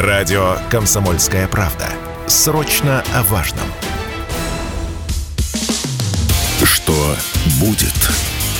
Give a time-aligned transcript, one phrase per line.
[0.00, 1.86] Радио «Комсомольская правда».
[2.26, 3.66] Срочно о важном.
[6.64, 7.14] Что
[7.60, 7.92] будет?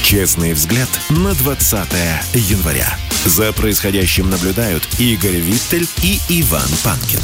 [0.02, 1.88] Честный взгляд на 20
[2.34, 2.86] января.
[3.24, 7.20] За происходящим наблюдают Игорь Виттель и Иван Панкин.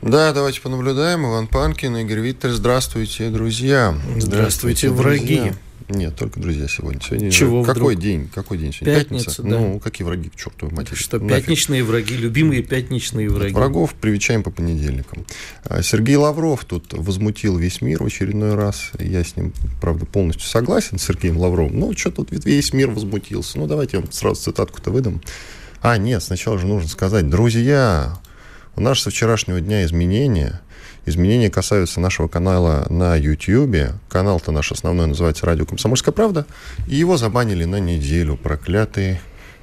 [0.00, 1.26] Да, давайте понаблюдаем.
[1.26, 2.52] Иван Панкин, Игорь Виттель.
[2.52, 3.94] Здравствуйте, друзья.
[4.16, 5.36] Здравствуйте, враги.
[5.36, 5.54] друзья.
[5.90, 7.00] Нет, только друзья сегодня.
[7.00, 8.02] сегодня Чего какой вдруг?
[8.02, 8.30] день?
[8.32, 9.00] Какой день сегодня?
[9.00, 9.48] Пятница, да.
[9.48, 10.94] Ну, какие враги, к чертовой матери.
[10.94, 11.36] Что, Нафиг.
[11.46, 13.52] пятничные враги, любимые пятничные враги.
[13.52, 15.26] Врагов привечаем по понедельникам.
[15.64, 18.92] А, Сергей Лавров тут возмутил весь мир в очередной раз.
[18.98, 21.78] Я с ним, правда, полностью согласен, с Сергеем Лавровым.
[21.78, 23.58] Ну, что тут весь мир возмутился.
[23.58, 25.20] Ну, давайте я вам сразу цитатку-то выдам.
[25.82, 28.18] А, нет, сначала же нужно сказать, друзья,
[28.76, 30.60] у нас со вчерашнего дня изменения.
[31.10, 33.94] Изменения касаются нашего канала на YouTube.
[34.08, 36.46] Канал-то наш основной называется «Радио Комсомольская правда».
[36.86, 39.20] И его забанили на неделю, проклятые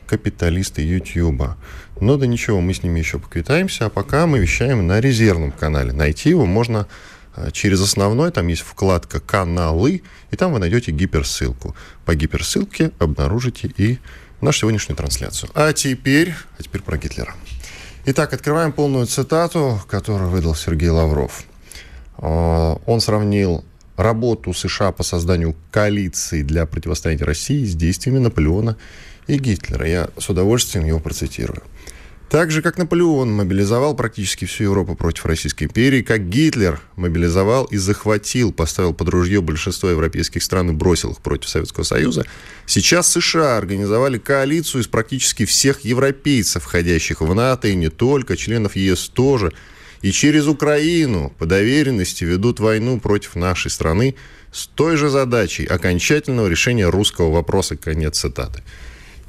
[0.07, 1.55] капиталисты YouTube.
[2.01, 3.85] Но да ничего, мы с ними еще поквитаемся.
[3.85, 5.93] А пока мы вещаем на резервном канале.
[5.93, 6.85] Найти его можно
[7.33, 10.01] а, через основной, там есть вкладка «Каналы»,
[10.31, 11.77] и там вы найдете гиперссылку.
[12.03, 13.99] По гиперссылке обнаружите и
[14.41, 15.49] нашу сегодняшнюю трансляцию.
[15.53, 17.33] А теперь, а теперь про Гитлера.
[18.09, 21.43] Итак, открываем полную цитату, которую выдал Сергей Лавров.
[22.17, 23.65] А, Он сравнил
[23.97, 28.77] работу США по созданию коалиции для противостояния России с действиями Наполеона
[29.27, 29.85] и Гитлера.
[29.85, 31.61] Я с удовольствием его процитирую.
[32.29, 37.77] Так же, как Наполеон мобилизовал практически всю Европу против Российской империи, как Гитлер мобилизовал и
[37.77, 42.25] захватил, поставил под ружье большинство европейских стран и бросил их против Советского Союза,
[42.65, 48.75] сейчас США организовали коалицию из практически всех европейцев, входящих в НАТО, и не только, членов
[48.75, 49.53] ЕС тоже,
[50.01, 54.15] и через Украину по доверенности ведут войну против нашей страны
[54.51, 57.77] с той же задачей окончательного решения русского вопроса.
[57.77, 58.63] Конец цитаты.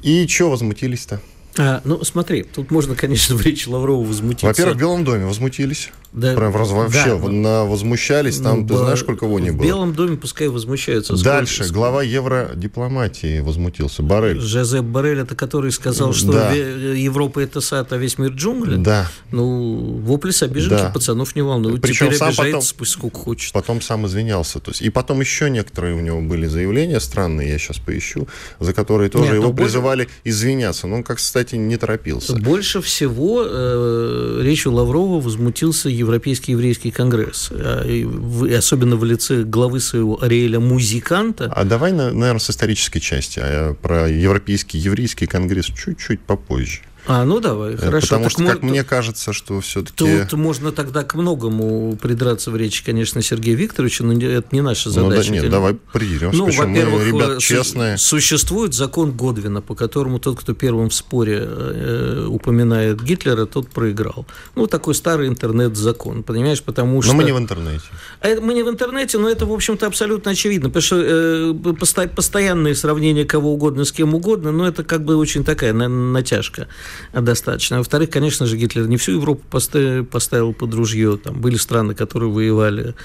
[0.01, 1.21] И что возмутились-то?
[1.61, 4.47] А, ну, смотри, тут можно, конечно, в речи Лаврова возмутиться.
[4.47, 5.89] Во-первых, в Белом доме возмутились.
[6.11, 8.37] Да, Прям раз- вообще да, на- возмущались.
[8.39, 9.65] Там, ну, ты знаешь, сколько вони В было?
[9.65, 11.15] Белом доме пускай возмущаются.
[11.23, 11.63] Дальше.
[11.63, 14.03] сколько- Глава евродипломатии возмутился.
[14.03, 14.39] Барель.
[14.39, 16.51] Жозеп Боррель, это который сказал, что Да.
[16.53, 18.77] Европа это сад, а весь мир джунгли?
[18.77, 19.07] Да.
[19.31, 20.89] Ну, вопли с обиженки Да.
[20.89, 21.81] пацанов не волнуют.
[21.81, 23.53] Причем Теперь сам обижается, потом- пусть сколько хочет.
[23.53, 24.59] Потом сам извинялся.
[24.59, 28.27] То есть, и потом еще некоторые у него были заявления странные, я сейчас поищу,
[28.59, 30.87] за которые тоже Нет, его больше- призывали извиняться.
[30.87, 32.35] Но он, как, кстати, не торопился.
[32.35, 37.51] Больше всего э, речью Лаврова возмутился Европейский еврейский конгресс.
[37.85, 38.07] И
[38.57, 41.51] особенно в лице главы своего Ариэля Музиканта.
[41.55, 43.39] А давай, наверное, с исторической части.
[43.41, 46.81] А про Европейский еврейский конгресс чуть-чуть попозже.
[47.11, 47.97] А, ну давай, хорошо.
[47.97, 49.95] Э, Потому Так что, мо- как мне кажется, что все-таки...
[50.29, 54.89] Тут можно тогда к многому придраться в речи, конечно, Сергея Викторовича, но это не наша
[54.89, 55.31] Ну, да, задача.
[55.31, 56.37] нет, давай придеремся.
[56.37, 57.97] Ну, Почему мы, во-первых, ребят, су- честные.
[57.97, 64.27] существует закон Годвина, по которому тот, кто первым в споре э, упоминает Гитлера, тот проиграл.
[64.53, 67.11] Ну, такой старый интернет-закон, понимаешь, потому что...
[67.13, 67.85] Но мы не в интернете.
[68.21, 71.53] А это мы не в интернете, но это, в общем-то, абсолютно очевидно, потому что э,
[71.79, 75.89] посто- постоянные сравнения кого угодно с кем угодно, но это как бы очень такая на-
[75.89, 76.67] натяжка
[77.13, 77.77] достаточно.
[77.77, 81.17] А Во-вторых, конечно же, Гитлер не всю Европу поста- поставил под ружье.
[81.17, 82.95] Там были страны, которые воевали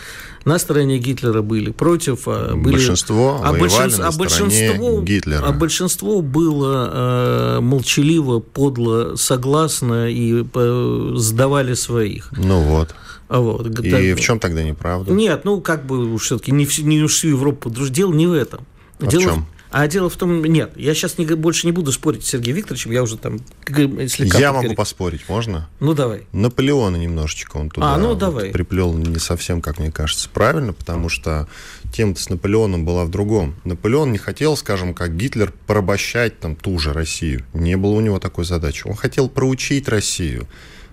[0.44, 2.26] на стороне Гитлера, были против.
[2.28, 2.74] а были...
[2.74, 5.44] Большинство а воевали большинство- на а большинство- Гитлера.
[5.46, 12.30] А большинство было э, молчаливо, подло, согласно и э, сдавали своих.
[12.36, 12.94] Ну вот.
[13.28, 15.10] А вот, И так- в чем тогда неправда?
[15.12, 18.66] нет, ну как бы все-таки не, всю- не всю Европу друж- Дело не в этом.
[19.00, 19.46] А в дело чем?
[19.76, 22.92] А дело в том, нет, я сейчас не, больше не буду спорить с Сергеем Викторовичем,
[22.92, 24.38] я уже там слегка...
[24.38, 25.68] Я могу поспорить, можно?
[25.80, 26.28] Ну, давай.
[26.30, 28.50] Наполеона немножечко он туда А, ну, вот давай.
[28.50, 31.48] приплел не совсем, как мне кажется, правильно, потому что
[31.92, 33.56] тема-то с Наполеоном была в другом.
[33.64, 37.44] Наполеон не хотел, скажем, как Гитлер, порабощать там ту же Россию.
[37.52, 38.86] Не было у него такой задачи.
[38.86, 40.46] Он хотел проучить Россию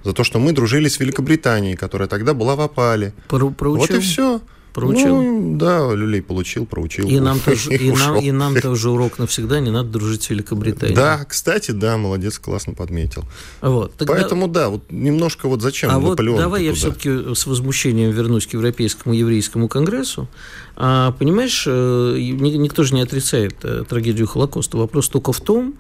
[0.04, 3.14] за то, что мы дружили с Великобританией, которая тогда была в опале.
[3.28, 3.82] Про- проучил.
[3.82, 4.42] Вот и все.
[4.74, 5.22] Проучил.
[5.22, 7.08] Ну, да, люлей получил, проучил.
[7.08, 10.96] И нам тоже, и, нам, и нам тоже урок навсегда, не надо дружить с Великобританией.
[10.96, 13.24] Да, кстати, да, молодец, классно подметил.
[13.62, 13.94] Вот.
[13.96, 18.12] Тогда- Поэтому, да, вот немножко вот зачем А вот Наполеон давай я все-таки с возмущением
[18.12, 20.28] вернусь к Европейскому еврейскому конгрессу.
[20.76, 24.78] А, понимаешь, э, ни- никто же не отрицает э, трагедию Холокоста.
[24.78, 25.76] Вопрос только в том,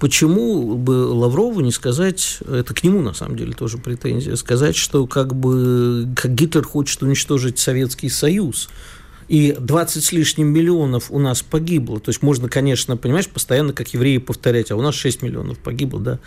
[0.00, 5.06] почему бы Лаврову не сказать, это к нему на самом деле тоже претензия, сказать, что
[5.06, 8.68] как бы как Гитлер хочет уничтожить Советский Союз.
[9.28, 12.00] И 20 с лишним миллионов у нас погибло.
[12.00, 16.00] То есть можно, конечно, понимаешь, постоянно как евреи повторять, а у нас 6 миллионов погибло,
[16.00, 16.18] да,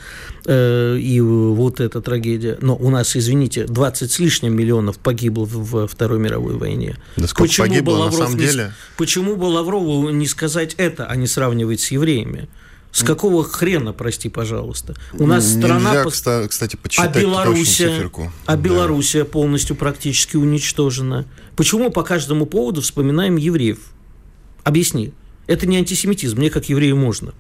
[0.46, 2.58] Э, и вот эта трагедия.
[2.62, 6.98] Но у нас, извините, 20 с лишним миллионов погибло во Второй мировой войне.
[7.18, 8.74] Да сколько погибло, на самом не деле?
[8.98, 12.50] Почему бы Лаврову не сказать это, а не сравнивать с евреями?
[12.94, 14.96] С какого хрена, прости, пожалуйста?
[15.14, 16.06] У нас страна...
[16.06, 18.12] Нельзя, кстати, почитать а Белоруссия,
[18.46, 19.30] а Белоруссия да.
[19.30, 21.26] полностью практически уничтожена.
[21.56, 23.80] Почему по каждому поводу вспоминаем евреев?
[24.64, 25.12] Объясни.
[25.48, 27.34] Это не антисемитизм, мне как еврею можно.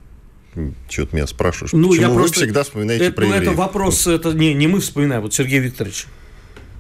[0.89, 1.71] Чего ты меня спрашиваешь?
[1.71, 2.37] Ну, Почему я вы просто...
[2.37, 3.43] всегда вспоминаете это, про евреев?
[3.43, 6.07] Это вопрос, это не, не мы вспоминаем, вот Сергей Викторович.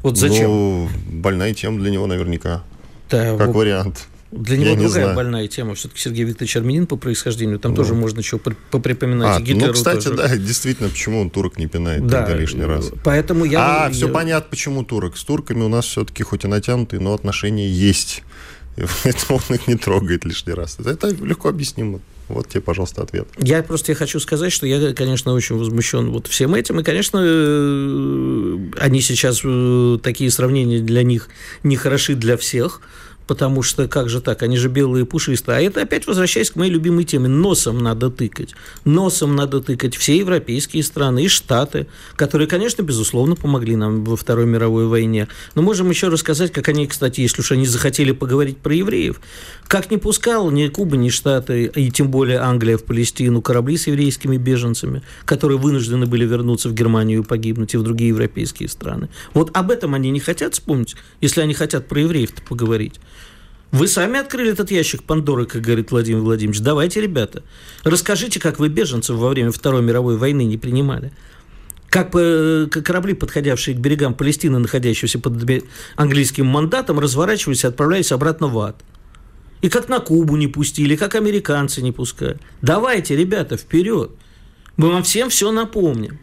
[0.01, 0.49] Вот зачем?
[0.49, 2.63] Ну, больная тема для него наверняка.
[3.09, 3.55] Да, как вот...
[3.55, 4.07] вариант.
[4.35, 5.15] Для него Я другая знаю.
[5.15, 5.75] больная тема.
[5.75, 7.59] Все-таки Сергей Викторович армянин по происхождению.
[7.59, 7.77] Там ну.
[7.77, 8.39] тоже можно чего
[8.71, 9.37] поприпоминать.
[9.37, 10.17] А, Гитлеру ну, кстати, тоже.
[10.17, 12.91] да, действительно, почему он турок не пинает да, тогда лишний раз.
[13.03, 13.85] Поэтому я...
[13.85, 15.17] А, все понятно, почему турок.
[15.17, 18.23] С турками у нас все-таки хоть и натянутые, но отношения есть.
[18.77, 20.79] И поэтому он их не трогает лишний раз.
[20.79, 21.99] Это легко объяснимо.
[22.27, 23.27] Вот тебе, пожалуйста, ответ.
[23.37, 26.79] Я просто я хочу сказать, что я, конечно, очень возмущен вот всем этим.
[26.79, 31.29] И, конечно, э, они сейчас, э, такие сравнения для них
[31.63, 32.81] не хороши для всех
[33.27, 35.57] потому что как же так, они же белые и пушистые.
[35.57, 38.55] А это опять возвращаясь к моей любимой теме, носом надо тыкать.
[38.85, 44.45] Носом надо тыкать все европейские страны и Штаты, которые, конечно, безусловно, помогли нам во Второй
[44.45, 45.27] мировой войне.
[45.55, 49.19] Но можем еще рассказать, как они, кстати, если уж они захотели поговорить про евреев,
[49.67, 53.87] как не пускал ни Куба, ни Штаты, и тем более Англия в Палестину корабли с
[53.87, 59.09] еврейскими беженцами, которые вынуждены были вернуться в Германию и погибнуть, и в другие европейские страны.
[59.33, 62.99] Вот об этом они не хотят вспомнить, если они хотят про евреев-то поговорить.
[63.73, 66.61] Вы сами открыли этот ящик Пандоры, как говорит Владимир Владимирович.
[66.61, 67.41] Давайте, ребята,
[67.83, 71.11] расскажите, как вы беженцев во время Второй мировой войны не принимали.
[71.89, 75.33] Как корабли, подходявшие к берегам Палестины, находящиеся под
[75.95, 78.79] английским мандатом, разворачивались и отправлялись обратно в ад.
[79.63, 82.39] И как на Кубу не пустили, как американцы не пускают.
[82.61, 84.11] Давайте, ребята, вперед.
[84.77, 86.19] Мы вам всем все напомним.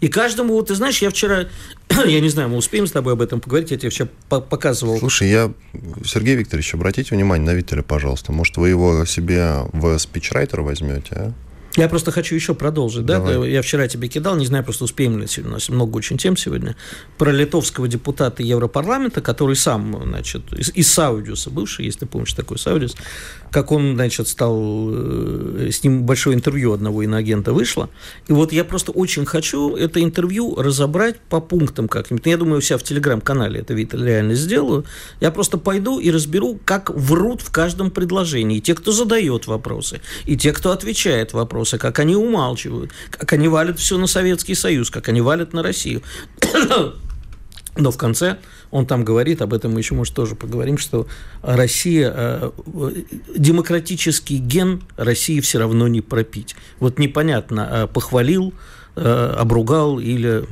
[0.00, 1.46] И каждому, вот ты знаешь, я вчера,
[2.06, 4.98] я не знаю, мы успеем с тобой об этом поговорить, я тебе вчера показывал.
[4.98, 5.52] Слушай, я,
[6.04, 8.32] Сергей Викторович, обратите внимание на Виталя, пожалуйста.
[8.32, 11.32] Может, вы его себе в спичрайтер возьмете, а?
[11.80, 13.06] Я просто хочу еще продолжить.
[13.06, 13.30] Да?
[13.44, 15.52] Я вчера тебе кидал, не знаю, просто успеем ли сегодня.
[15.52, 16.76] У нас много очень тем сегодня.
[17.16, 22.58] Про литовского депутата Европарламента, который сам, значит, из, из Саудиуса бывший, если ты помнишь такой
[22.58, 22.96] Саудиус,
[23.50, 24.58] как он, значит, стал...
[24.92, 27.88] Э, с ним большое интервью одного иноагента вышло.
[28.28, 32.26] И вот я просто очень хочу это интервью разобрать по пунктам как-нибудь.
[32.26, 34.84] Я думаю, у себя в Телеграм-канале это вид реально сделаю.
[35.20, 38.58] Я просто пойду и разберу, как врут в каждом предложении.
[38.58, 43.32] И те, кто задает вопросы, и те, кто отвечает вопросы вопросы, как они умалчивают, как
[43.32, 46.02] они валят все на Советский Союз, как они валят на Россию.
[47.76, 48.36] Но в конце
[48.70, 51.06] он там говорит, об этом мы еще, может, тоже поговорим, что
[51.42, 52.50] Россия, э,
[53.36, 56.56] демократический ген России все равно не пропить.
[56.80, 58.52] Вот непонятно, э, похвалил,
[58.96, 60.44] э, обругал или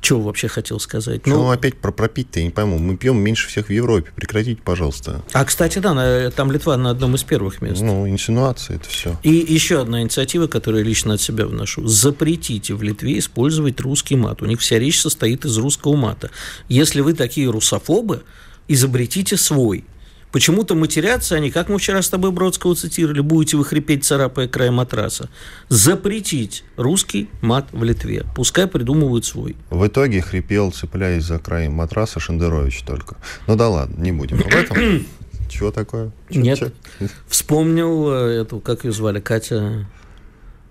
[0.00, 1.26] что вообще хотел сказать?
[1.26, 2.78] Ну, ну опять про пропить-то, я не пойму.
[2.78, 4.10] Мы пьем меньше всех в Европе.
[4.14, 5.22] Прекратите, пожалуйста.
[5.32, 7.82] А, кстати, да, на, там Литва на одном из первых мест.
[7.82, 9.18] Ну, инсинуация это все.
[9.22, 11.86] И еще одна инициатива, которую я лично от себя вношу.
[11.86, 14.42] Запретите в Литве использовать русский мат.
[14.42, 16.30] У них вся речь состоит из русского мата.
[16.68, 18.22] Если вы такие русофобы,
[18.68, 19.84] изобретите свой.
[20.32, 24.70] Почему-то матерятся они, как мы вчера с тобой Бродского цитировали, будете вы хрипеть, царапая край
[24.70, 25.28] матраса.
[25.68, 28.24] Запретить русский мат в Литве.
[28.36, 29.56] Пускай придумывают свой.
[29.70, 33.16] В итоге хрипел, цепляясь за край матраса, Шендерович только.
[33.46, 35.04] Ну да ладно, не будем об этом.
[35.48, 36.12] Чего такое?
[36.30, 36.58] Чё, Нет.
[36.58, 37.08] Чё?
[37.26, 39.86] Вспомнил э, эту, как ее звали, Катя...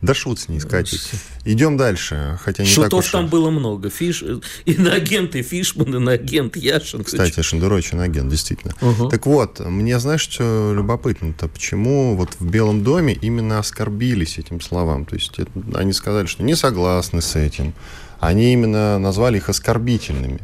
[0.01, 0.97] Да шут с ней, Катя.
[1.43, 2.39] Идем дальше.
[2.41, 3.31] Хотя не Шутов так там уж...
[3.31, 3.89] было много.
[3.89, 4.23] Фиш...
[4.65, 7.03] Иноагент и Фишман, иноагент Яшин.
[7.03, 8.75] Кстати, Шендерович иноагент, действительно.
[8.81, 9.09] Угу.
[9.09, 11.49] Так вот, мне знаешь, что любопытно-то?
[11.49, 15.06] Почему вот в Белом доме именно оскорбились этим словам?
[15.06, 17.73] То есть это, они сказали, что не согласны с этим.
[18.19, 20.39] Они именно назвали их оскорбительными.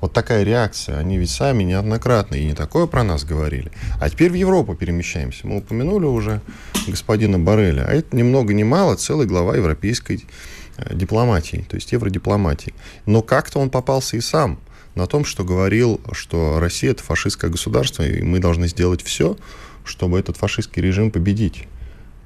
[0.00, 0.98] Вот такая реакция.
[0.98, 3.70] Они ведь сами неоднократно и не такое про нас говорили.
[4.00, 5.46] А теперь в Европу перемещаемся.
[5.46, 6.40] Мы упомянули уже
[6.86, 7.84] господина Барреля.
[7.86, 10.24] А это ни много ни мало целая глава европейской
[10.76, 12.74] э, дипломатии, то есть евродипломатии.
[13.04, 14.58] Но как-то он попался и сам
[14.94, 19.36] на том, что говорил, что Россия это фашистское государство, и мы должны сделать все,
[19.84, 21.66] чтобы этот фашистский режим победить.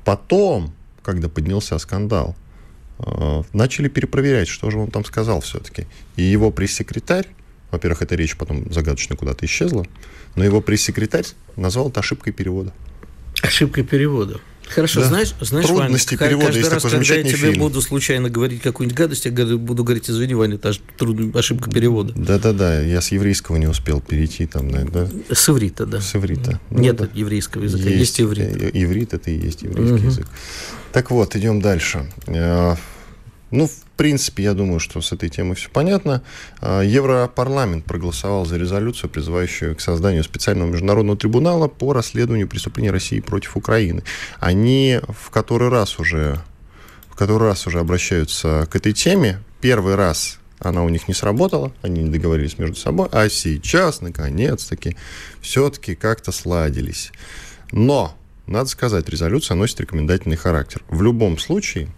[0.04, 2.36] Потом, когда поднялся скандал,
[3.00, 5.86] э, начали перепроверять, что же он там сказал все-таки.
[6.14, 7.26] И его пресс-секретарь
[7.74, 9.86] во-первых, эта речь потом загадочно куда-то исчезла,
[10.36, 11.26] но его пресс-секретарь
[11.56, 12.72] назвал это ошибкой перевода.
[13.42, 14.40] Ошибкой перевода.
[14.66, 15.08] Хорошо, да.
[15.08, 17.58] знаешь, знаешь, Трудности Ваня, перевода каждый раз, когда я тебе фильм.
[17.58, 22.14] буду случайно говорить какую-нибудь гадость, я буду говорить, извини, Ваня, это трудная ошибка перевода.
[22.16, 25.08] Да-да-да, я с еврейского не успел перейти там, да?
[25.30, 26.00] С иврита, да.
[26.00, 26.60] С иврита.
[26.70, 27.08] Ну, Нет да.
[27.12, 28.74] еврейского языка, есть, есть иврит.
[28.74, 30.06] Иврит это и есть еврейский угу.
[30.06, 30.26] язык.
[30.92, 32.10] Так вот, идем дальше.
[32.26, 32.76] Э,
[33.50, 36.20] Ну, в принципе, я думаю, что с этой темой все понятно.
[36.60, 43.20] А, Европарламент проголосовал за резолюцию, призывающую к созданию специального международного трибунала по расследованию преступлений России
[43.20, 44.02] против Украины.
[44.40, 46.40] Они в который раз уже
[47.08, 49.38] в который раз уже обращаются к этой теме.
[49.60, 54.96] Первый раз она у них не сработала, они не договорились между собой, а сейчас, наконец-таки,
[55.40, 57.12] все-таки как-то сладились.
[57.70, 58.16] Но,
[58.48, 60.82] надо сказать, резолюция носит рекомендательный характер.
[60.88, 61.90] В любом случае,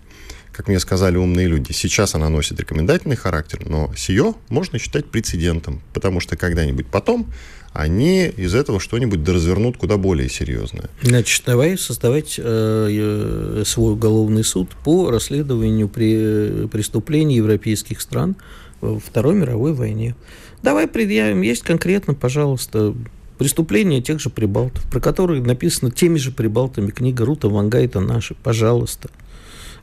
[0.56, 5.82] как мне сказали умные люди, сейчас она носит рекомендательный характер, но сие можно считать прецедентом,
[5.92, 7.26] потому что когда-нибудь потом
[7.74, 10.88] они из этого что-нибудь развернут куда более серьезное.
[11.02, 18.34] Значит, давай создавать э, свой уголовный суд по расследованию при, преступлений европейских стран
[18.80, 20.14] во Второй мировой войне.
[20.62, 22.94] Давай предъявим, есть конкретно, пожалуйста,
[23.36, 29.10] преступления тех же прибалтов, про которые написано теми же прибалтами книга Рута Вангайта наша, пожалуйста.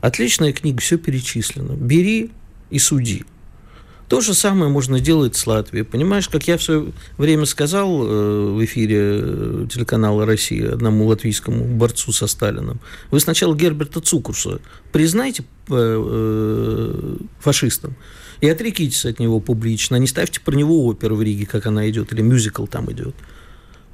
[0.04, 1.72] Отличная книга, все перечислено.
[1.72, 2.30] Бери
[2.68, 3.24] и суди.
[4.06, 5.82] То же самое можно делать с Латвией.
[5.82, 11.64] Понимаешь, как я в свое время сказал э, в эфире э, телеканала «Россия» одному латвийскому
[11.64, 12.80] борцу со Сталином,
[13.10, 14.60] вы сначала Герберта Цукурса
[14.92, 17.96] признайте э, фашистом
[18.42, 22.12] и отрекитесь от него публично, не ставьте про него оперу в Риге, как она идет,
[22.12, 23.14] или мюзикл там идет.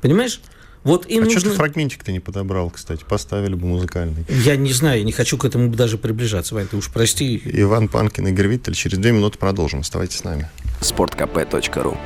[0.01, 0.41] Понимаешь?
[0.83, 1.41] Вот им а нужно...
[1.41, 3.05] что ты фрагментик ты не подобрал, кстати?
[3.07, 4.25] Поставили бы музыкальный.
[4.29, 7.41] Я не знаю, я не хочу к этому даже приближаться, Вань, ты уж прости.
[7.45, 8.75] Иван Панкин, Игорь Виттель.
[8.75, 9.81] Через две минуты продолжим.
[9.81, 10.49] Оставайтесь с нами.
[10.81, 11.99] Спорткп.ру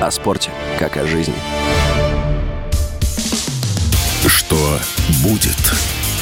[0.00, 1.34] О спорте, как о жизни.
[4.26, 4.78] Что
[5.22, 5.56] будет?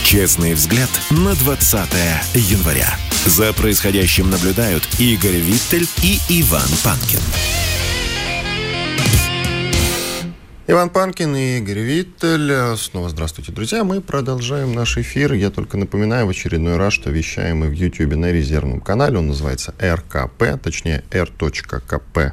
[0.04, 1.88] Честный взгляд на 20
[2.34, 2.88] января.
[3.26, 7.20] За происходящим наблюдают Игорь Виттель и Иван Панкин.
[10.66, 12.74] Иван Панкин и Игорь Виттель.
[12.78, 13.84] Снова здравствуйте, друзья.
[13.84, 15.34] Мы продолжаем наш эфир.
[15.34, 19.18] Я только напоминаю в очередной раз, что вещаем мы в YouTube на резервном канале.
[19.18, 22.32] Он называется РКП, точнее R.КП.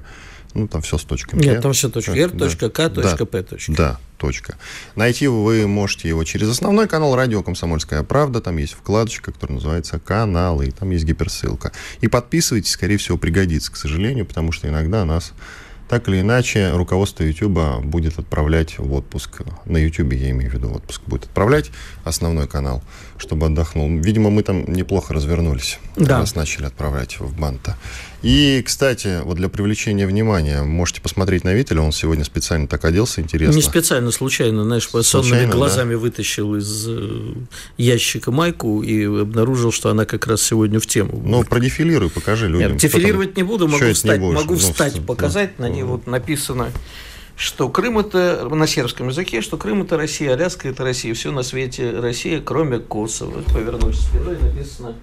[0.54, 1.44] Ну, там все с точками.
[1.44, 2.14] Нет, там все точка.
[2.14, 3.46] R.К.П.
[3.68, 4.56] Да, точка.
[4.96, 8.40] Найти вы можете его через основной канал радио «Комсомольская правда».
[8.40, 10.72] Там есть вкладочка, которая называется «Каналы».
[10.72, 11.74] Там есть гиперссылка.
[12.00, 15.34] И подписывайтесь, скорее всего, пригодится, к сожалению, потому что иногда нас
[15.91, 19.41] так или иначе руководство YouTube будет отправлять в отпуск.
[19.65, 21.69] На YouTube я имею в виду отпуск будет отправлять
[22.05, 22.81] основной канал,
[23.17, 23.89] чтобы отдохнул.
[24.00, 26.19] Видимо, мы там неплохо развернулись, да.
[26.19, 27.75] раз начали отправлять в банта.
[28.22, 33.20] И, кстати, вот для привлечения внимания, можете посмотреть на Виталя, он сегодня специально так оделся,
[33.22, 33.56] интересно.
[33.56, 36.00] Не специально, случайно, знаешь, сонными глазами да?
[36.00, 37.34] вытащил из э,
[37.78, 41.22] ящика майку и обнаружил, что она как раз сегодня в тему.
[41.25, 42.74] Ну, продефилируй, покажи людям.
[42.74, 46.72] Нет, дефилировать не буду, могу встать, могу ну, встать, показать, на ней вот написано
[47.38, 51.42] что Крым это на сербском языке, что Крым это Россия, Аляска это Россия, все на
[51.42, 53.42] свете Россия, кроме Косово.
[53.51, 54.96] Повернусь спиной, написано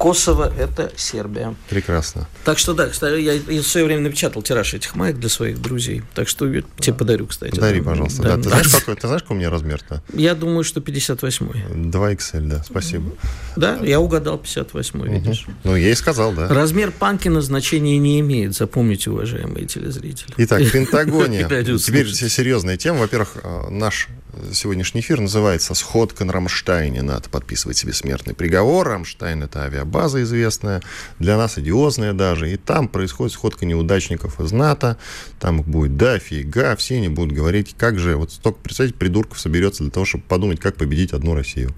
[0.00, 1.54] Косово– это Сербия.
[1.68, 2.26] Прекрасно.
[2.46, 5.60] Так что да, кстати, я, я в свое время напечатал тираж этих маек для своих
[5.60, 6.02] друзей.
[6.14, 7.50] Так что я тебе подарю, кстати.
[7.50, 8.22] Подари, пожалуйста.
[8.22, 8.36] Да.
[8.36, 8.42] Да.
[8.42, 10.02] Ты, знаешь, какой, ты знаешь, какой у меня размер-то?
[10.14, 11.90] Я думаю, что 58-й.
[11.90, 13.12] 2XL, да, спасибо.
[13.56, 15.44] Да, я угадал 58-й, видишь.
[15.64, 16.48] Ну, я и сказал, да.
[16.48, 20.32] Размер Панкина значения не имеет, запомните, уважаемые телезрители.
[20.38, 21.44] Итак, в Пентагоне.
[21.78, 23.00] Теперь серьезная тема.
[23.00, 24.08] Во-первых, э, наш
[24.52, 27.02] сегодняшний эфир называется «Сходка на Рамштайне».
[27.02, 28.88] Надо подписывать себе смертный приговор.
[28.88, 30.82] Рамштайн– это авиабаза известная,
[31.18, 32.52] для нас одиозная даже.
[32.52, 34.96] И там происходит сходка неудачников из НАТО.
[35.38, 36.76] Там их будет дофига.
[36.76, 40.60] Все они будут говорить, как же, вот столько, представьте, придурков соберется для того, чтобы подумать,
[40.60, 41.74] как победить одну Россию.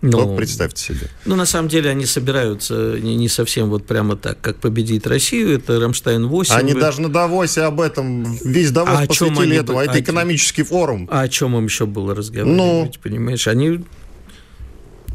[0.00, 1.08] Ну, Только представьте себе.
[1.24, 5.56] Ну, на самом деле, они собираются не, не совсем вот прямо так, как победить Россию.
[5.56, 6.52] Это Рамштайн-8.
[6.52, 6.80] Они вы...
[6.80, 9.78] даже на Давосе об этом, весь Давос а посвятили этому.
[9.78, 11.08] А это экономический форум.
[11.10, 13.48] А о чем им еще было разговаривать, ну, понимаешь?
[13.48, 13.80] Они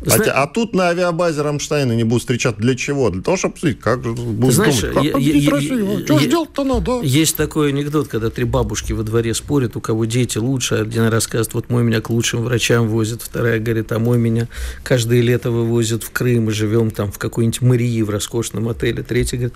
[0.05, 0.25] Зна...
[0.25, 3.09] А, а тут на авиабазе Рамштайна не будут встречать для чего?
[3.09, 5.61] Для того, чтобы обсудить, как же будут знаешь, думать, как я, я?
[6.05, 7.01] Что же делать-то надо?
[7.01, 10.75] Есть такой анекдот, когда три бабушки во дворе спорят, у кого дети лучше.
[10.75, 14.47] Один рассказывает, вот мой меня к лучшим врачам возит, вторая говорит, а мой меня
[14.83, 19.03] каждое лето вывозят в Крым, и живем там в какой-нибудь Марии в роскошном отеле.
[19.03, 19.55] Третья говорит,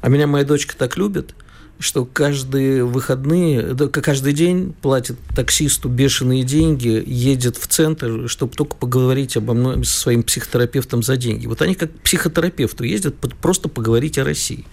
[0.00, 1.34] а меня моя дочка так любит,
[1.78, 9.36] что каждые выходные, каждый день платит таксисту бешеные деньги, едет в центр, чтобы только поговорить
[9.36, 11.46] обо мной со своим психотерапевтом за деньги.
[11.46, 14.64] Вот они как к психотерапевту ездят просто поговорить о России.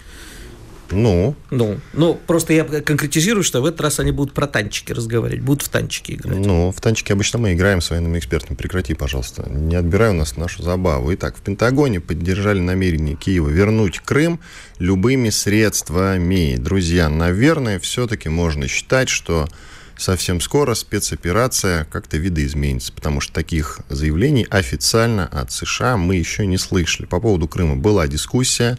[0.90, 1.34] Ну?
[1.50, 5.62] Ну, ну, просто я конкретизирую, что в этот раз они будут про танчики разговаривать, будут
[5.62, 6.38] в танчики играть.
[6.38, 8.56] Ну, в танчики обычно мы играем с военными экспертами.
[8.56, 9.48] Прекрати, пожалуйста.
[9.48, 11.14] Не отбирай у нас нашу забаву.
[11.14, 14.40] Итак, в Пентагоне поддержали намерение Киева вернуть Крым
[14.78, 16.56] любыми средствами.
[16.58, 19.48] Друзья, наверное, все-таки можно считать, что
[19.96, 26.58] совсем скоро спецоперация как-то видоизменится, потому что таких заявлений официально от США мы еще не
[26.58, 27.06] слышали.
[27.06, 28.78] По поводу Крыма была дискуссия,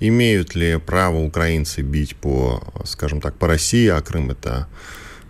[0.00, 4.68] имеют ли право украинцы бить по, скажем так, по России, а Крым это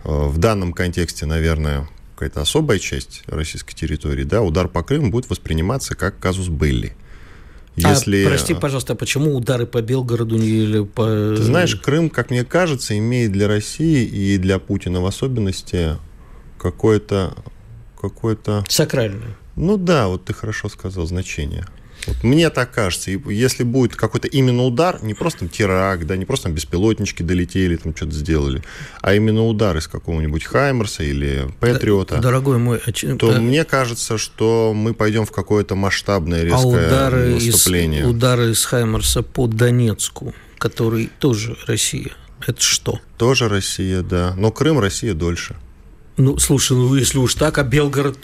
[0.03, 5.29] э, в данном контексте, наверное, какая-то особая часть российской территории, да, удар по Крыму будет
[5.29, 6.95] восприниматься как казус Белли.
[7.83, 8.23] А, Если...
[8.23, 11.33] А, прости, пожалуйста, а почему удары по Белгороду или по...
[11.35, 15.97] Ты знаешь, Крым, как мне кажется, имеет для России и для Путина в особенности
[16.57, 17.35] какое-то...
[17.99, 18.63] какое-то...
[18.69, 19.35] Сакральное.
[19.57, 21.65] Ну да, вот ты хорошо сказал значение.
[22.07, 23.11] Вот мне так кажется.
[23.11, 27.75] И если будет какой-то именно удар, не просто теракт, да, не просто там беспилотнички долетели,
[27.75, 28.63] там что-то сделали,
[29.01, 33.39] а именно удар из какого-нибудь Хаймерса или Патриота, Дорогой мой, а то а...
[33.39, 38.01] мне кажется, что мы пойдем в какое-то масштабное резкое а удары наступление.
[38.01, 42.11] Из, удары из Хаймерса по Донецку, который тоже Россия.
[42.45, 42.99] Это что?
[43.17, 44.33] Тоже Россия, да.
[44.37, 45.55] Но Крым Россия дольше.
[46.17, 48.17] Ну, слушай, ну если уж так, а Белгород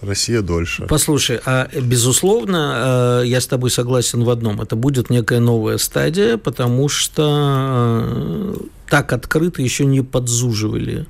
[0.00, 0.86] Россия дольше.
[0.88, 4.60] Послушай, а безусловно, э, я с тобой согласен в одном.
[4.60, 8.54] Это будет некая новая стадия, потому что э,
[8.88, 11.06] так открыто еще не подзуживали.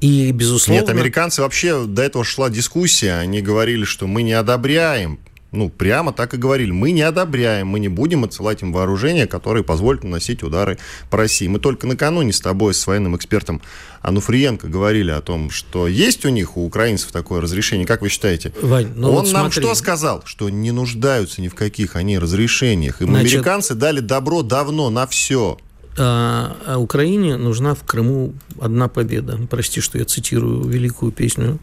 [0.00, 0.80] И, безусловно...
[0.80, 5.20] Нет, американцы вообще, до этого шла дискуссия, они говорили, что мы не одобряем
[5.52, 6.70] ну, прямо так и говорили.
[6.70, 10.78] Мы не одобряем, мы не будем отсылать им вооружение, которое позволит наносить удары
[11.10, 11.46] по России.
[11.46, 13.60] Мы только накануне с тобой, с военным экспертом
[14.00, 17.86] Ануфриенко говорили о том, что есть у них, у украинцев, такое разрешение.
[17.86, 18.52] Как вы считаете?
[18.62, 20.22] Вань, ну Он вот нам что сказал?
[20.24, 23.02] Что не нуждаются ни в каких они разрешениях.
[23.02, 23.32] Им Значит...
[23.34, 25.58] американцы дали добро давно на все.
[25.98, 29.38] А, а Украине нужна в Крыму одна победа.
[29.50, 31.58] Прости, что я цитирую великую песню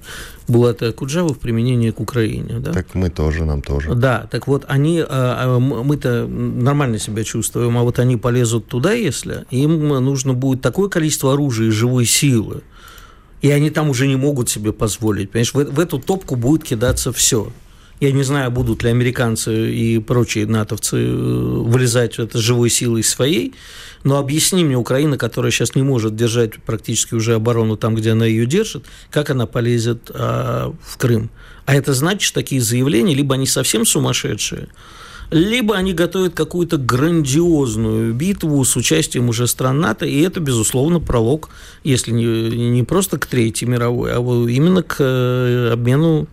[0.48, 2.60] Булата Куджава в применении к Украине.
[2.60, 2.72] Да?
[2.72, 3.96] Так мы тоже, нам тоже.
[3.96, 8.94] Да, так вот, они, а, а, мы-то нормально себя чувствуем, а вот они полезут туда,
[8.94, 12.62] если им нужно будет такое количество оружия и живой силы,
[13.42, 15.32] и они там уже не могут себе позволить.
[15.32, 17.52] Понимаешь, в, в эту топку будет кидаться все.
[18.00, 23.04] Я не знаю, будут ли американцы и прочие натовцы э, вылезать в это живой силой
[23.04, 23.54] своей,
[24.06, 28.26] но объясни мне, Украина, которая сейчас не может держать практически уже оборону там, где она
[28.26, 31.30] ее держит, как она полезет а, в Крым.
[31.66, 34.70] А это значит, такие заявления, либо они совсем сумасшедшие,
[35.30, 41.50] либо они готовят какую-то грандиозную битву с участием уже стран НАТО, и это, безусловно, пролог,
[41.84, 46.28] если не, не просто к Третьей мировой, а именно к э, обмену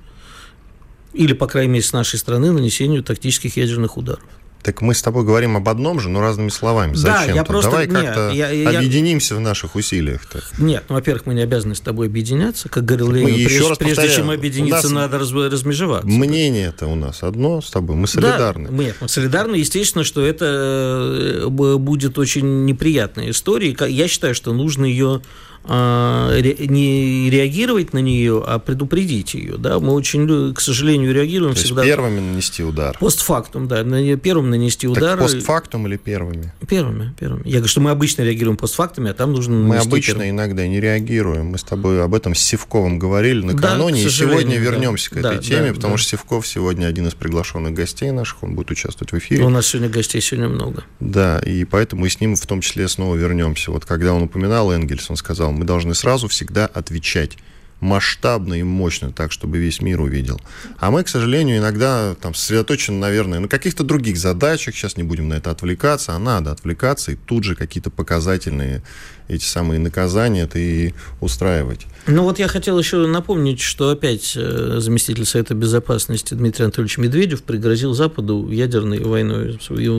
[1.16, 4.24] или, по крайней мере, с нашей страны нанесению тактических ядерных ударов.
[4.66, 6.94] Так мы с тобой говорим об одном же, но разными словами.
[6.94, 7.28] Зачем?
[7.28, 7.70] Да, я просто...
[7.70, 10.42] Давай как-то я, я, объединимся в наших усилиях-то.
[10.58, 12.68] Нет, ну, во-первых, мы не обязаны с тобой объединяться.
[12.68, 16.08] Как говорил Ленин, прежде, еще раз прежде чем объединиться, надо раз, размежеваться.
[16.08, 18.68] Мнение-то у нас одно с тобой, мы солидарны.
[18.70, 19.54] Да, нет, мы солидарны.
[19.54, 23.76] Естественно, что это э, будет очень неприятная история.
[23.86, 25.22] Я считаю, что нужно ее
[25.68, 29.56] не реагировать на нее, а предупредить ее.
[29.58, 29.78] Да?
[29.80, 31.82] Мы очень, к сожалению, реагируем То всегда...
[31.84, 32.96] первыми нанести удар.
[32.98, 33.84] Постфактум, да.
[34.16, 35.18] Первым нанести удар.
[35.18, 36.52] Так постфактум или первыми?
[36.68, 37.42] Первыми, первыми.
[37.44, 40.30] Я говорю, что мы обычно реагируем постфактами, а там нужно Мы обычно первым.
[40.30, 41.46] иногда не реагируем.
[41.46, 45.14] Мы с тобой об этом с Севковым говорили накануне, да, и сегодня вернемся да.
[45.14, 45.98] к этой да, теме, да, потому да.
[45.98, 49.44] что Севков сегодня один из приглашенных гостей наших, он будет участвовать в эфире.
[49.44, 50.84] У нас сегодня гостей сегодня много.
[51.00, 53.70] Да, и поэтому мы с ним в том числе снова вернемся.
[53.70, 57.36] Вот когда он упоминал Энгельс, он сказал, мы должны сразу всегда отвечать
[57.80, 60.40] масштабно и мощно, так, чтобы весь мир увидел.
[60.78, 65.28] А мы, к сожалению, иногда там сосредоточены, наверное, на каких-то других задачах, сейчас не будем
[65.28, 68.82] на это отвлекаться, а надо отвлекаться и тут же какие-то показательные
[69.28, 71.86] эти самые наказания и устраивать.
[72.08, 77.42] Ну вот я хотел еще напомнить, что опять э, заместитель Совета Безопасности Дмитрий Анатольевич Медведев
[77.42, 79.58] пригрозил Западу ядерной войной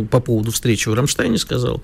[0.09, 1.83] по поводу встречи в Рамштайне сказал,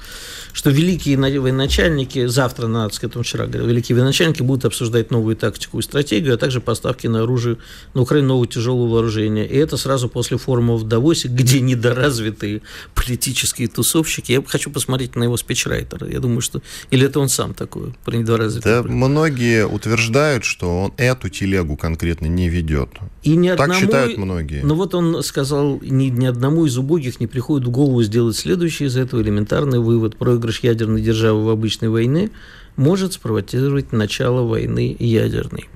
[0.54, 5.80] что великие военачальники, завтра, надо сказать, он вчера говорил, великие военачальники будут обсуждать новую тактику
[5.80, 7.58] и стратегию, а также поставки на оружие
[7.94, 9.46] на Украину нового тяжелого вооружения.
[9.46, 12.62] И это сразу после форума в Давосе, где недоразвитые
[12.96, 14.32] политические тусовщики.
[14.32, 16.10] Я хочу посмотреть на его спичрайтера.
[16.10, 16.62] Я думаю, что...
[16.92, 18.72] Или это он сам такой, про недоразвитый.
[18.72, 20.12] Да, многие утверждают,
[20.43, 22.89] что он эту телегу конкретно не ведет.
[23.23, 24.62] И ни так считают многие.
[24.63, 28.86] Но вот он сказал, ни, ни одному из убогих не приходит в голову сделать следующий
[28.86, 30.17] из этого элементарный вывод.
[30.17, 32.30] Проигрыш ядерной державы в обычной войне
[32.76, 35.69] может спровоцировать начало войны ядерной.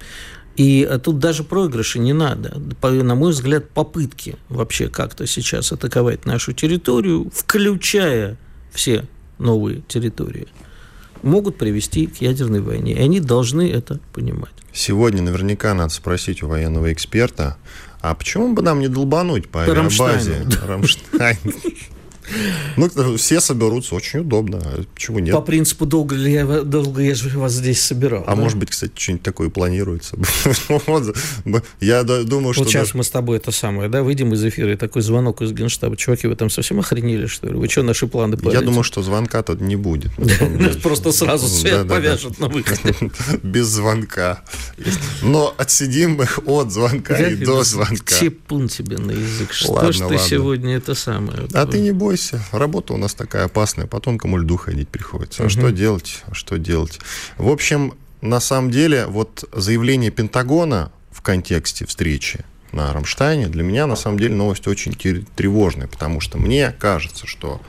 [0.56, 2.60] И тут даже проигрыши не надо.
[2.82, 8.38] На мой взгляд, попытки вообще как-то сейчас атаковать нашу территорию, включая
[8.72, 9.06] все
[9.38, 10.48] новые территории–
[11.24, 12.94] могут привести к ядерной войне.
[12.94, 14.52] И они должны это понимать.
[14.74, 17.58] Сегодня наверняка надо спросить у военного эксперта,
[18.02, 21.38] а почему бы нам не долбануть по авиабазе Рамштайн?
[22.76, 24.62] Ну, все соберутся, очень удобно.
[24.94, 25.34] Почему нет?
[25.34, 28.24] По принципу, долго ли я, долго я же вас здесь собирал.
[28.28, 28.42] А да?
[28.42, 30.18] может быть, кстати, что-нибудь такое планируется.
[31.80, 32.64] Я думаю, что...
[32.64, 35.52] Вот сейчас мы с тобой это самое, да, выйдем из эфира, и такой звонок из
[35.52, 35.96] Генштаба.
[35.96, 37.54] Чуваки, вы там совсем охренели, что ли?
[37.54, 40.12] Вы что, наши планы Я думаю, что звонка тут не будет.
[40.84, 42.96] Просто сразу свет повяжут на выходе.
[43.44, 44.44] Без звонка.
[45.22, 48.16] Но отсидим мы от звонка и до звонка.
[48.20, 49.54] Типун тебе на язык.
[49.54, 51.48] Что ж ты сегодня это самое?
[51.54, 52.17] А ты не бойся.
[52.52, 53.88] Работа у нас такая опасная.
[53.88, 55.44] По тонкому льду ходить приходится.
[55.44, 56.24] А что делать?
[56.28, 57.00] А что делать?
[57.38, 63.88] В общем, на самом деле, вот заявление Пентагона в контексте встречи на Рамштайне для меня,
[63.88, 64.94] на самом деле, новость очень
[65.36, 67.62] тревожная, потому что мне кажется, что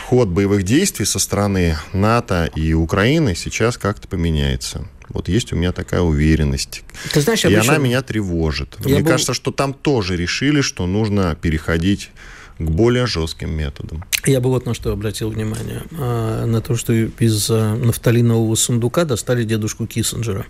[0.00, 4.86] ход боевых действий со стороны НАТО и Украины сейчас как-то поменяется.
[5.08, 6.82] Вот есть у меня такая уверенность.
[7.12, 8.76] Ты знаешь, и она меня тревожит.
[8.80, 9.10] Я Мне был...
[9.10, 12.10] кажется, что там тоже решили, что нужно переходить
[12.58, 14.04] к более жестким методам.
[14.26, 15.82] Я бы вот на что обратил внимание.
[15.98, 20.46] А, на то, что из а, нафталинового сундука достали дедушку Киссинджера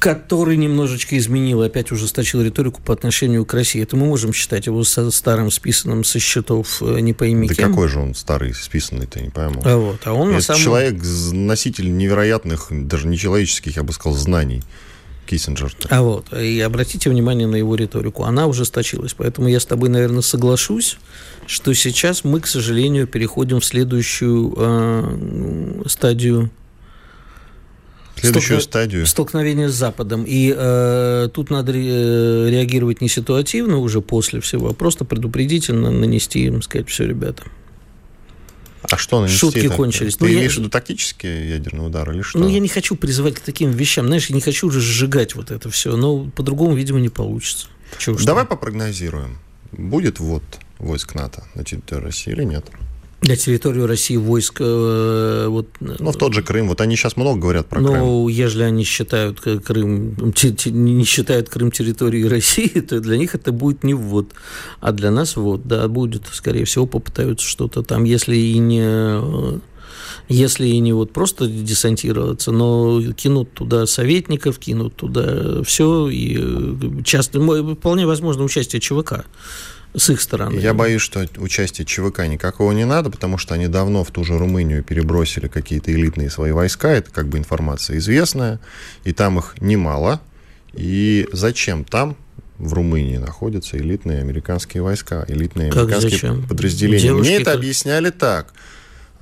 [0.00, 3.82] который немножечко изменил опять ужесточил риторику по отношению к России.
[3.82, 7.70] Это мы можем считать его старым, списанным со счетов э, не пойми да кем.
[7.70, 9.60] какой же он старый, списанный-то, не пойму.
[9.62, 10.62] А, вот, а он Это самом...
[10.62, 14.62] человек, носитель невероятных, даже нечеловеческих, я бы сказал, знаний.
[15.30, 15.72] Киссинджер.
[15.78, 15.86] -то.
[15.90, 18.24] А вот, и обратите внимание на его риторику.
[18.24, 19.14] Она ужесточилась.
[19.14, 20.98] Поэтому я с тобой, наверное, соглашусь,
[21.46, 26.50] что сейчас мы, к сожалению, переходим в следующую э, стадию
[28.16, 28.80] Следующую столкно...
[28.80, 29.06] стадию.
[29.06, 30.24] Столкновение с Западом.
[30.26, 36.44] И э, тут надо э, реагировать не ситуативно уже после всего, а просто предупредительно нанести
[36.44, 37.44] им, сказать, все, ребята.
[38.82, 39.38] А что нанести?
[39.38, 39.76] Шутки так?
[39.76, 40.16] кончились.
[40.16, 42.38] Ты ну, имеешь в виду тактический ядерный удар или что?
[42.38, 44.06] Ну, я не хочу призывать к таким вещам.
[44.06, 45.96] Знаешь, я не хочу уже сжигать вот это все.
[45.96, 47.66] Но по-другому, видимо, не получится.
[47.98, 49.38] Чего Давай попрогнозируем.
[49.72, 50.42] Будет вот
[50.78, 52.66] войск НАТО на территории России или нет?
[53.22, 54.56] На территорию России войск...
[54.60, 56.68] Э, вот, ну, в тот же Крым.
[56.68, 58.00] Вот они сейчас много говорят про ну, Крым.
[58.00, 60.16] Ну, если они считают Крым...
[60.66, 64.32] Не считают Крым территорией России, то для них это будет не ввод.
[64.80, 69.60] А для нас вот, да, будет, скорее всего, попытаются что-то там, если и не
[70.28, 77.02] если и не вот просто десантироваться, но кинут туда советников, кинут туда все, и э,
[77.04, 77.40] часто,
[77.74, 79.24] вполне возможно участие ЧВК
[79.94, 80.58] с их стороны.
[80.58, 84.38] Я боюсь, что участия ЧВК никакого не надо, потому что они давно в ту же
[84.38, 88.60] Румынию перебросили какие-то элитные свои войска, это как бы информация известная,
[89.04, 90.20] и там их немало.
[90.72, 92.16] И зачем там
[92.58, 96.46] в Румынии находятся элитные американские войска, элитные как американские зачем?
[96.46, 97.02] подразделения?
[97.02, 98.52] Девушки Мне это объясняли так.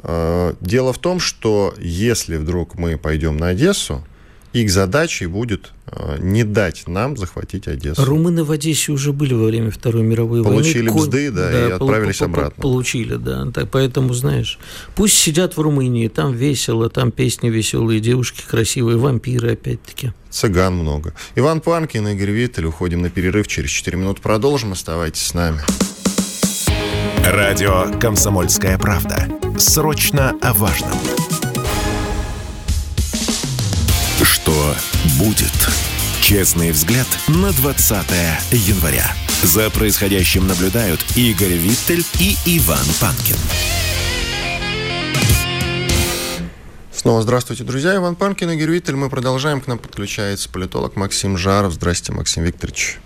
[0.02, 4.04] Э, дело в том, что если вдруг мы пойдем на Одессу,
[4.52, 8.04] их задачей будет э, не дать нам захватить Одессу.
[8.04, 10.92] Румыны в Одессе уже были во время Второй мировой Получили войны.
[10.92, 12.62] Получили бзды, да, да, и отправились обратно.
[12.62, 13.50] Получили, да.
[13.52, 14.58] Так, поэтому, знаешь,
[14.94, 20.12] пусть сидят в Румынии, там весело, там песни веселые, девушки красивые, вампиры опять-таки.
[20.30, 21.14] Цыган много.
[21.34, 22.66] Иван Панкин, Игорь Виттель.
[22.66, 23.48] Уходим на перерыв.
[23.48, 24.72] Через 4 минуты продолжим.
[24.72, 25.60] Оставайтесь с нами.
[27.24, 29.28] Радио «Комсомольская правда».
[29.58, 31.27] Срочно о важном.
[35.18, 35.52] Будет?
[36.20, 38.06] Честный взгляд на 20
[38.52, 39.04] января.
[39.42, 43.36] За происходящим наблюдают Игорь Виттель и Иван Панкин.
[46.92, 47.96] Снова здравствуйте, друзья.
[47.96, 48.96] Иван Панкин, Игорь Виттель.
[48.96, 49.60] Мы продолжаем.
[49.60, 51.74] К нам подключается политолог Максим Жаров.
[51.74, 52.98] Здрасте, Максим Викторович.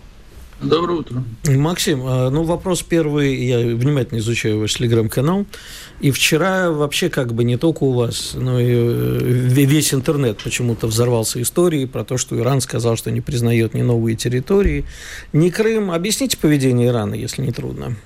[0.62, 1.24] Доброе утро.
[1.48, 5.44] Максим, а, ну вопрос первый, я внимательно изучаю ваш телеграм-канал,
[6.00, 10.86] и вчера вообще как бы не только у вас, но и э, весь интернет почему-то
[10.86, 14.84] взорвался историей про то, что Иран сказал, что не признает ни новые территории,
[15.32, 15.90] ни Крым.
[15.90, 17.96] Объясните поведение Ирана, если не трудно.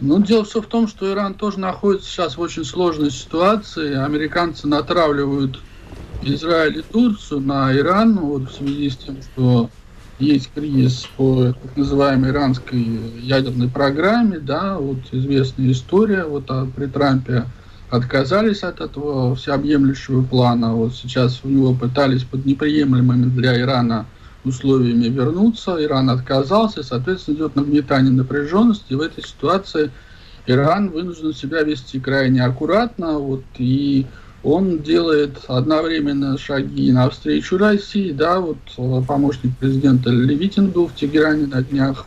[0.00, 3.94] Ну, дело все в том, что Иран тоже находится сейчас в очень сложной ситуации.
[3.96, 5.60] Американцы натравливают
[6.22, 9.70] Израиль и Турцию на Иран вот, в связи с тем, что
[10.24, 16.86] есть кризис по так называемой иранской ядерной программе, да, вот известная история, вот а при
[16.86, 17.44] Трампе
[17.90, 24.06] отказались от этого всеобъемлющего плана, вот сейчас у него пытались под неприемлемыми для Ирана
[24.44, 29.90] условиями вернуться, Иран отказался, соответственно, идет нагнетание напряженности, и в этой ситуации
[30.46, 34.06] Иран вынужден себя вести крайне аккуратно, вот, и
[34.44, 41.46] он делает одновременно шаги навстречу России, да, вот э, помощник президента Левитин был в Тегеране
[41.46, 42.06] на днях,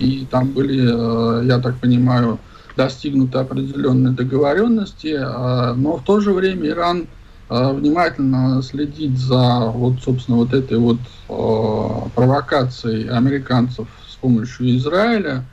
[0.00, 2.40] и там были, э, я так понимаю,
[2.76, 7.06] достигнуты определенные договоренности, э, но в то же время Иран
[7.48, 15.44] внимательно следит за вот, собственно, вот этой вот провокацией американцев с помощью Израиля,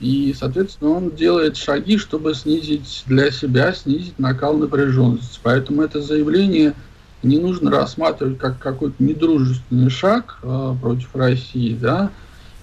[0.00, 5.38] И, соответственно, он делает шаги, чтобы снизить для себя, снизить накал напряженности.
[5.42, 6.74] Поэтому это заявление
[7.22, 11.76] не нужно рассматривать как какой-то недружественный шаг э, против России.
[11.78, 12.10] Да?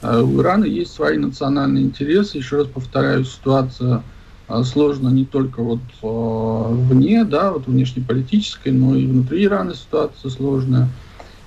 [0.02, 2.40] Э, у Ирана есть свои национальные интересы.
[2.40, 4.02] Еще раз повторяю, ситуация
[4.48, 10.32] э, сложна не только вот э, вне, да, вот внешнеполитической, но и внутри Ирана ситуация
[10.32, 10.90] сложная.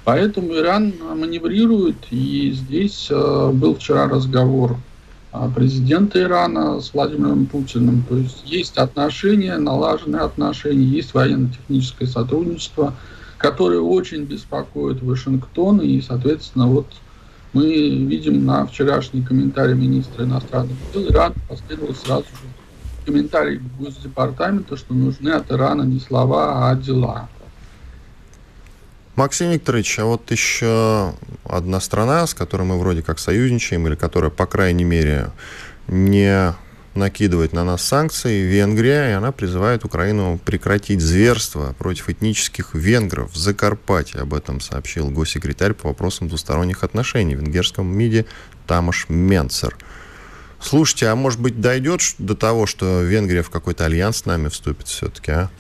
[0.04, 4.76] Поэтому Иран маневрирует, и здесь э, был вчера разговор
[5.54, 8.02] президента Ирана с Владимиром Путиным.
[8.08, 12.94] То есть есть отношения, налаженные отношения, есть военно-техническое сотрудничество,
[13.38, 15.80] которое очень беспокоит Вашингтон.
[15.80, 16.86] И, соответственно, вот
[17.52, 24.94] мы видим на вчерашний комментарий министра иностранных дел Иран последовал сразу же комментарий Госдепартамента, что
[24.94, 27.28] нужны от Ирана не слова, а дела.
[29.16, 34.30] Максим Викторович, а вот еще одна страна, с которой мы вроде как союзничаем, или которая,
[34.30, 35.30] по крайней мере,
[35.88, 36.54] не
[36.94, 43.36] накидывает на нас санкции, Венгрия, и она призывает Украину прекратить зверство против этнических венгров в
[43.36, 44.20] Закарпатье.
[44.20, 48.26] Об этом сообщил госсекретарь по вопросам двусторонних отношений в венгерском МИДе
[48.66, 49.76] Тамаш Менцер.
[50.60, 54.88] Слушайте, а может быть дойдет до того, что Венгрия в какой-то альянс с нами вступит
[54.88, 55.50] все-таки, а?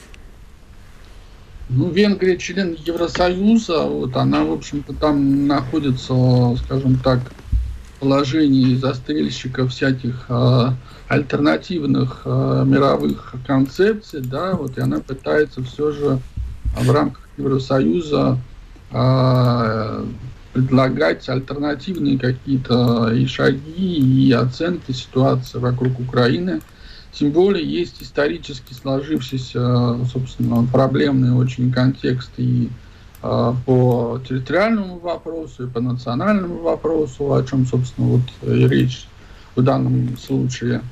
[1.72, 9.68] Ну, Венгрия член Евросоюза, вот она, в общем-то, там находится, скажем так, в положении застрельщика
[9.68, 10.70] всяких э,
[11.06, 16.18] альтернативных э, мировых концепций, да, вот и она пытается все же
[16.76, 18.38] в рамках Евросоюза
[18.90, 20.04] э,
[20.52, 26.62] предлагать альтернативные какие-то и шаги, и оценки ситуации вокруг Украины–
[27.12, 32.70] тем более есть исторически сложившийся, собственно, проблемный очень контекст и
[33.22, 39.06] э, по территориальному вопросу, и по национальному вопросу, о чем, собственно, вот и речь
[39.56, 40.82] в данном случае.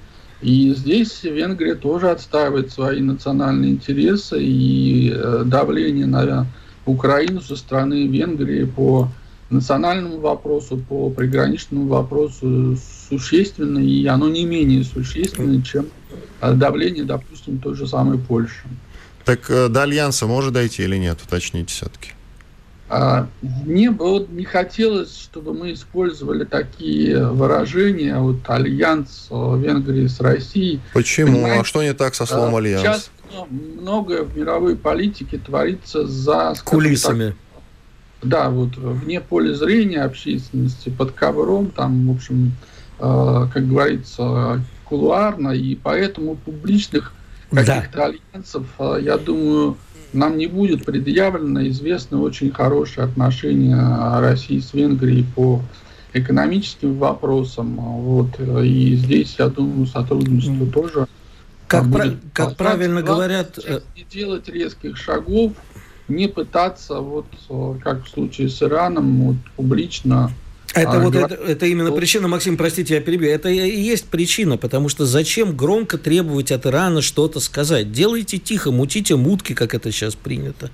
[0.40, 6.46] И здесь Венгрия тоже отстаивает свои национальные интересы, и э, давление на
[6.87, 9.09] Украину со стороны Венгрии по
[9.50, 12.76] национальному вопросу, по приграничному вопросу
[13.08, 15.87] существенно, и оно не менее существенно, чем
[16.40, 18.66] давление, допустим, той же самой Польши.
[19.24, 21.18] Так э, до альянса может дойти или нет?
[21.22, 22.12] Уточните все-таки.
[22.88, 30.06] А, мне бы вот не хотелось, чтобы мы использовали такие выражения, вот альянс э, Венгрии
[30.06, 30.80] с Россией.
[30.94, 31.32] Почему?
[31.32, 31.61] Понимаете?
[31.61, 32.80] А что не так со словом а, альянс?
[32.82, 33.11] Сейчас
[33.50, 36.54] многое в мировой политике творится за...
[36.64, 37.30] Кулисами.
[37.30, 37.37] Так,
[38.22, 42.52] да, вот вне поля зрения общественности, под ковром, там, в общем,
[42.98, 47.12] э, как говорится, кулуарно, и поэтому публичных
[47.50, 48.04] каких-то да.
[48.07, 49.76] альянсов, э, я думаю,
[50.12, 51.66] нам не будет предъявлено.
[51.68, 55.62] Известны очень хорошие отношения России с Венгрией по
[56.12, 57.76] экономическим вопросам.
[57.76, 58.40] Вот.
[58.40, 60.70] И здесь, я думаю, сотрудничество mm.
[60.70, 61.07] тоже
[61.66, 63.59] как, будет как правильно говорят...
[63.64, 65.52] Э, не делать резких шагов,
[66.08, 70.30] не пытаться, вот э, как в случае с Ираном, вот, публично
[70.80, 73.30] это а, вот это, это именно причина, Максим, простите, я перебью.
[73.30, 77.92] Это и есть причина, потому что зачем громко требовать от Ирана что-то сказать?
[77.92, 80.70] Делайте тихо, мутите мутки, как это сейчас принято.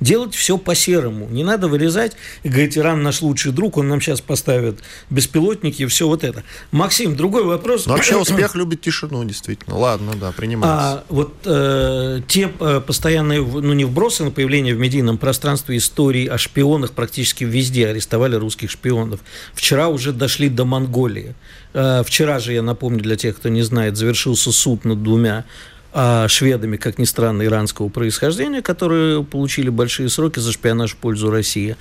[0.00, 1.28] Делать все по-серому.
[1.30, 5.86] Не надо вырезать и говорить, Иран наш лучший друг, он нам сейчас поставит беспилотники и
[5.86, 6.44] все вот это.
[6.70, 7.86] Максим, другой вопрос.
[7.86, 9.76] Но вообще успех любит тишину, действительно.
[9.76, 10.78] Ладно, да, принимается.
[10.78, 16.26] А вот э, те э, постоянные, ну не вбросы на появление в медийном пространстве истории
[16.26, 19.20] о шпионах практически везде арестовали русских шпионов.
[19.54, 21.34] Вчера уже дошли до Монголии.
[21.74, 25.44] Э, вчера же, я напомню для тех, кто не знает, завершился суд над двумя
[25.90, 31.30] а, шведами, как ни странно, иранского происхождения, которые получили большие сроки за шпионаж в пользу
[31.30, 31.76] России.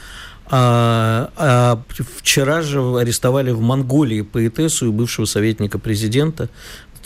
[0.49, 1.83] А, а
[2.17, 6.49] вчера же арестовали в Монголии поэтессу и бывшего советника президента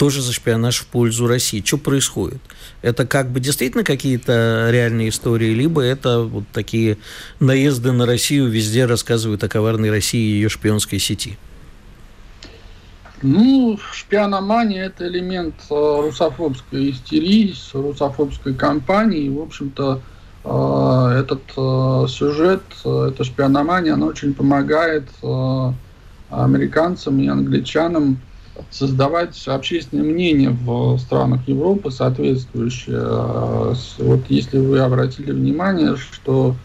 [0.01, 1.61] тоже за шпионаж в пользу России.
[1.63, 2.41] Что происходит?
[2.81, 6.97] Это как бы действительно какие-то реальные истории, либо это вот такие
[7.39, 11.37] наезды на Россию везде рассказывают о коварной России и ее шпионской сети?
[13.21, 19.29] Ну, шпиономания– это элемент э, русофобской истерии, русофобской кампании.
[19.29, 20.01] В общем-то,
[20.43, 25.07] э, этот э, сюжет, эта шпиономания, она очень помогает
[26.31, 28.17] американцам и англичанам
[28.69, 33.75] создавать общественное мнение в странах Европы соответствующее.
[33.99, 36.55] Вот если вы обратили внимание, что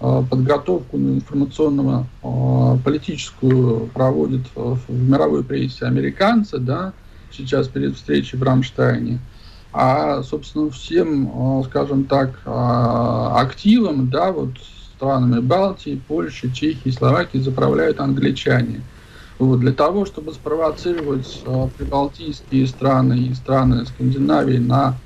[0.00, 6.92] э, подготовку информационного э, политическую проводят в мировой прессе американцы, да,
[7.30, 9.18] сейчас перед встречей в Рамштайне,
[9.72, 14.50] а, собственно, всем, э, скажем так, активом, да, вот
[14.96, 18.82] странами Балтии, Польши, Чехии, Словакии заправляют англичане–
[19.38, 24.96] Вот, для того, чтобы спровоцировать э, прибалтийские страны и страны Скандинавии на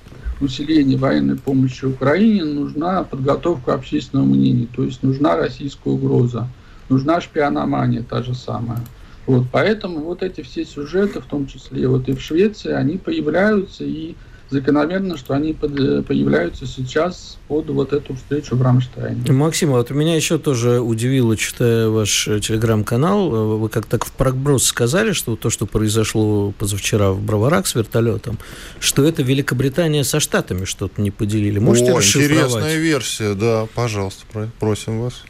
[0.40, 6.46] усиление военной помощи Украине, нужна подготовка общественного мнения, то есть нужна российская угроза,
[6.88, 8.80] нужна шпиономания та же самая.
[9.26, 13.84] Вот, поэтому вот эти все сюжеты, в том числе вот и в Швеции, они появляются
[13.84, 14.14] и
[14.50, 19.32] закономерно, что они под, появляются сейчас под вот эту встречу в Рамштайне.
[19.32, 25.12] Максим, вот меня еще тоже удивило, читая ваш телеграм-канал, вы как так в проброс сказали,
[25.12, 28.38] что то, что произошло позавчера в Броварах с вертолетом,
[28.80, 31.58] что это Великобритания со Штатами что-то не поделили.
[31.58, 34.24] Можете О, интересная версия, да, пожалуйста,
[34.58, 35.22] просим вас.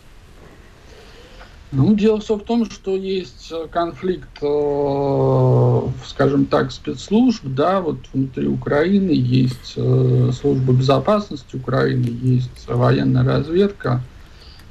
[1.70, 7.98] Ну, дело все в том, что есть э, конфликт, э, скажем так, спецслужб, да, вот
[8.14, 14.00] внутри Украины есть э, служба безопасности Украины, есть военная разведка,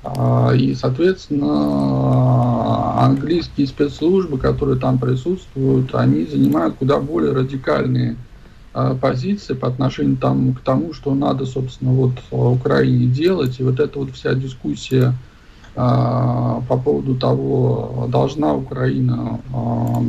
[0.04, 1.46] э, и, соответственно,
[3.06, 8.16] английские спецслужбы, которые там присутствуют, они занимают куда более радикальные
[9.02, 13.98] позиции по отношению там, к тому, что надо, собственно, вот Украине делать, и вот эта
[13.98, 15.16] вот вся дискуссия а,
[15.78, 20.04] по поводу того, должна Украина, а,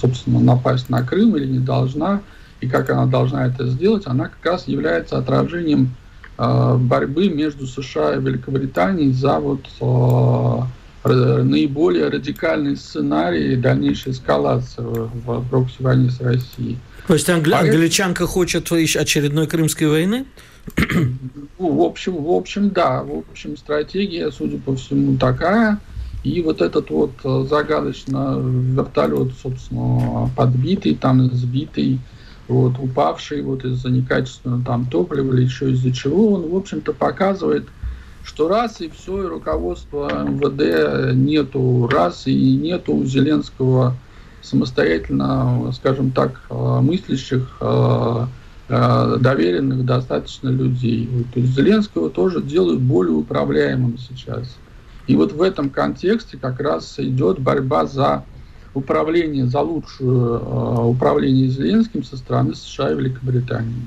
[0.00, 2.22] собственно, напасть на Крым или не должна,
[2.60, 5.94] и как она должна это сделать, она как раз является отражением
[6.38, 9.60] а, борьбы между США и Великобританией за вот
[11.04, 16.78] наиболее радикальный сценарий дальнейшей эскалации в прокси-войне с Россией.
[17.08, 20.26] То есть англи- англичанка хочет очередной Крымской войны?
[21.58, 23.02] Ну, в общем, в общем, да.
[23.02, 25.78] В общем, стратегия, судя по всему, такая.
[26.24, 31.98] И вот этот вот э, загадочно вертолет, собственно, подбитый, там сбитый,
[32.46, 37.66] вот, упавший вот из-за некачественного там топлива или еще из-за чего, он, в общем-то, показывает,
[38.24, 43.96] что раз и все, и руководство МВД нету, раз и нету у Зеленского
[44.42, 48.26] самостоятельно, скажем так, э, мыслящих э,
[48.68, 51.08] доверенных достаточно людей.
[51.34, 54.56] То есть Зеленского тоже делают более управляемым сейчас.
[55.06, 58.24] И вот в этом контексте как раз идет борьба за
[58.74, 63.82] управление, за лучшее э, управление Зеленским со стороны США и Великобритании.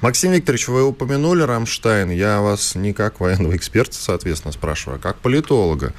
[0.00, 2.10] Максим Викторович, вы упомянули Рамштайн.
[2.10, 5.92] Я вас не как военного эксперта, соответственно, спрашиваю, а как политолога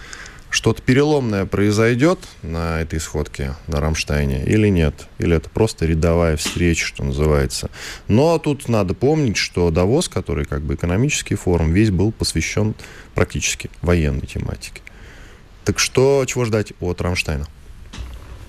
[0.55, 5.07] что-то переломное произойдет на этой сходке на Рамштайне или нет?
[5.19, 7.69] Или это просто рядовая встреча, что называется?
[8.07, 12.73] Но тут надо помнить, что Давос, который как бы экономический форум, весь был посвящен
[13.15, 14.81] практически военной тематике.
[15.65, 17.47] Так что, чего ждать от Рамштайна?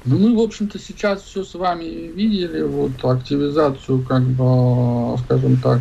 [0.04, 5.80] Ну, мы, в общем-то, сейчас все с вами видели, вот активизацию, как бы, скажем так,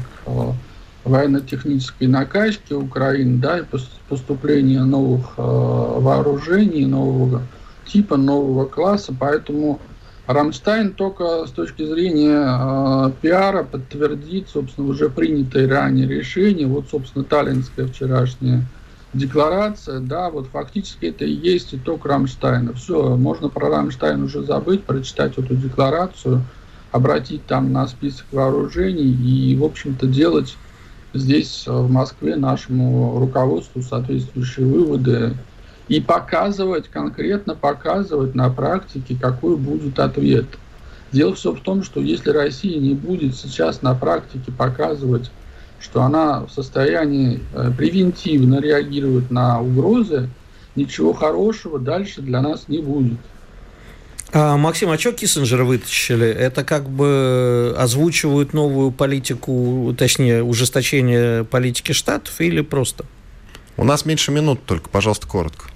[1.05, 3.63] военно-технической накачки Украины, да, и
[4.09, 7.43] поступления новых э, вооружений, нового
[7.85, 9.79] типа, нового класса, поэтому
[10.27, 17.23] Рамштайн только с точки зрения э, пиара подтвердит, собственно, уже принятое ранее решение, вот, собственно,
[17.23, 18.63] Таллинская вчерашняя
[19.13, 22.73] декларация, да, вот фактически это и есть итог Рамштайна.
[22.73, 26.41] Все, можно про Рамштайн уже забыть, прочитать эту декларацию,
[26.91, 30.57] обратить там на список вооружений и, в общем-то, делать
[31.15, 35.33] здесь, э, в Москве, нашему руководству соответствующие выводы
[35.87, 40.45] и показывать, конкретно показывать на практике, какой будет ответ.
[41.11, 45.31] Дело все в том, что если Россия не будет сейчас на практике показывать,
[45.79, 50.29] что она в состоянии э, превентивно реагировать на угрозы,
[50.75, 53.19] ничего хорошего дальше для нас не будет.
[54.37, 56.27] А, Максим, а что Киссинджера вытащили?
[56.27, 63.05] Это как бы озвучивают новую политику, точнее, ужесточение политики Штатов или просто?
[63.77, 65.69] У нас меньше минут только, пожалуйста, коротко.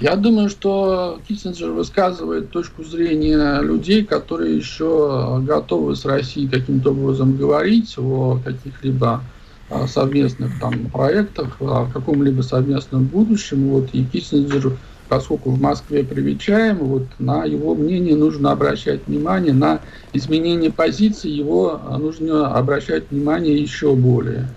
[0.00, 7.36] Я думаю, что Киссинджер высказывает точку зрения людей, которые еще готовы с Россией каким-то образом
[7.36, 9.24] говорить о каких-либо
[9.70, 13.70] а, совместных там проектах, о каком-либо совместном будущем.
[13.70, 14.74] Вот, и Киссинджер
[15.08, 19.80] поскольку в Москве привечаем, вот на его мнение нужно обращать внимание, на
[20.12, 24.48] изменение позиции его а, нужно обращать внимание еще более.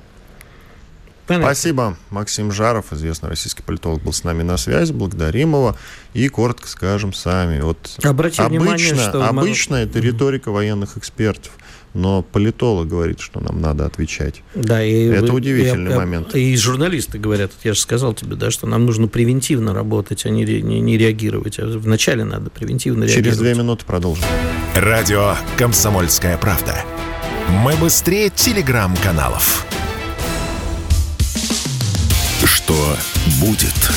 [1.25, 1.97] Спасибо.
[2.09, 4.91] Максим Жаров, известный российский политолог, был с нами на связи.
[4.91, 5.77] Благодарим его.
[6.13, 7.61] И коротко скажем сами.
[7.61, 11.51] Вот обычно, внимание, что обычно это риторика военных экспертов
[11.93, 14.43] но политолог говорит, что нам надо отвечать.
[14.55, 16.35] Да, и это удивительный и, момент.
[16.35, 20.45] И журналисты говорят, я же сказал тебе, да, что нам нужно превентивно работать, а не,
[20.61, 21.59] не, не реагировать.
[21.59, 23.39] А вначале надо превентивно Через реагировать.
[23.39, 24.25] Через две минуты продолжим.
[24.75, 26.75] Радио «Комсомольская правда».
[27.49, 29.65] Мы быстрее телеграм-каналов.
[32.45, 32.95] Что
[33.41, 33.91] будет?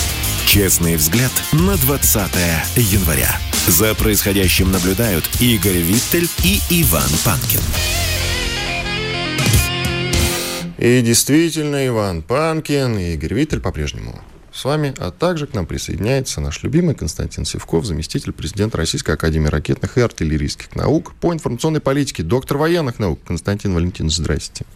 [0.47, 2.31] Честный взгляд на 20
[2.77, 3.31] января.
[3.69, 7.61] За происходящим наблюдают Игорь Виттель и Иван Панкин.
[10.77, 14.21] И действительно, Иван Панкин и Игорь Виттель по-прежнему
[14.53, 19.49] с вами, а также к нам присоединяется наш любимый Константин Севков, заместитель президента Российской Академии
[19.49, 23.21] ракетных и артиллерийских наук по информационной политике, доктор военных наук.
[23.27, 24.67] Константин Валентинович, здрасте.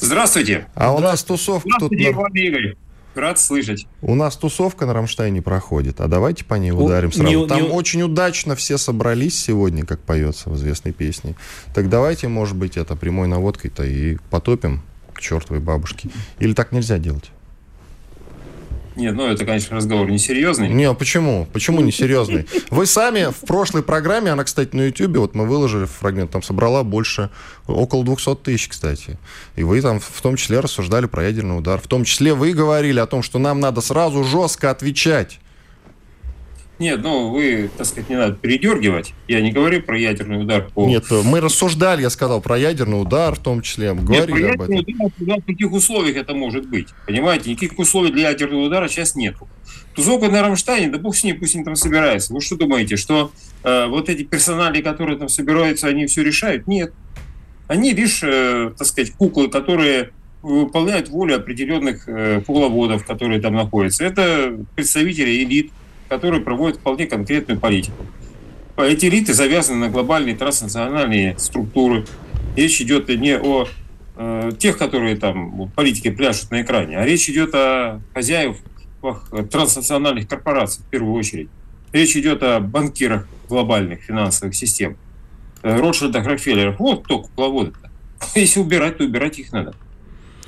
[0.00, 0.68] Здравствуйте.
[0.74, 2.14] А у нас тусовка Здравствуйте, тут...
[2.14, 2.76] Иван Игорь.
[3.14, 3.86] Рад слышать.
[4.02, 7.28] У нас тусовка на Рамштайне проходит, а давайте по ней ударим сразу.
[7.40, 11.34] не- Там не- очень удачно все собрались сегодня, как поется в известной песне.
[11.74, 14.82] Так давайте, может быть, это прямой наводкой-то и потопим
[15.12, 16.08] к чертовой бабушке.
[16.38, 17.30] Или так нельзя делать?
[19.00, 20.68] Нет, ну это, конечно, разговор несерьезный.
[20.68, 21.48] Не, а почему?
[21.52, 22.46] Почему не серьезный?
[22.68, 26.84] Вы сами в прошлой программе, она, кстати, на Ютьюбе, вот мы выложили фрагмент, там собрала
[26.84, 27.30] больше,
[27.66, 29.18] около 200 тысяч, кстати.
[29.56, 31.80] И вы там в том числе рассуждали про ядерный удар.
[31.80, 35.40] В том числе вы говорили о том, что нам надо сразу жестко отвечать.
[36.80, 39.12] Нет, ну вы, так сказать, не надо передергивать.
[39.28, 40.86] Я не говорю про ядерный удар по...
[40.86, 43.92] Нет, мы рассуждали, я сказал, про ядерный удар в том числе.
[43.92, 45.10] Мы Нет, про говорили об этом.
[45.20, 46.88] удар, в каких условиях это может быть?
[47.06, 49.46] Понимаете, никаких условий для ядерного удара сейчас нету.
[49.94, 52.32] Тузовка на Рамштайне, да бог с ней, пусть они там собираются.
[52.32, 53.30] Вы что думаете, что
[53.62, 56.66] э, вот эти персонали, которые там собираются, они все решают?
[56.66, 56.94] Нет.
[57.68, 64.02] Они лишь, э, так сказать, куклы, которые выполняют волю определенных э, кукловодов, которые там находятся.
[64.04, 65.72] Это представители элит,
[66.10, 68.04] которые проводят вполне конкретную политику.
[68.76, 72.04] Эти элиты завязаны на глобальные транснациональные структуры.
[72.56, 73.68] Речь идет не о
[74.16, 78.56] э, тех, которые там политики пляшут на экране, а речь идет о хозяев
[79.50, 81.48] транснациональных корпораций в первую очередь.
[81.92, 84.96] Речь идет о банкирах глобальных финансовых систем,
[85.62, 86.80] э, Ротшильдах, Рокфеллерах.
[86.80, 87.90] Вот кто кукловоды-то.
[88.34, 89.74] Если убирать, то убирать их надо.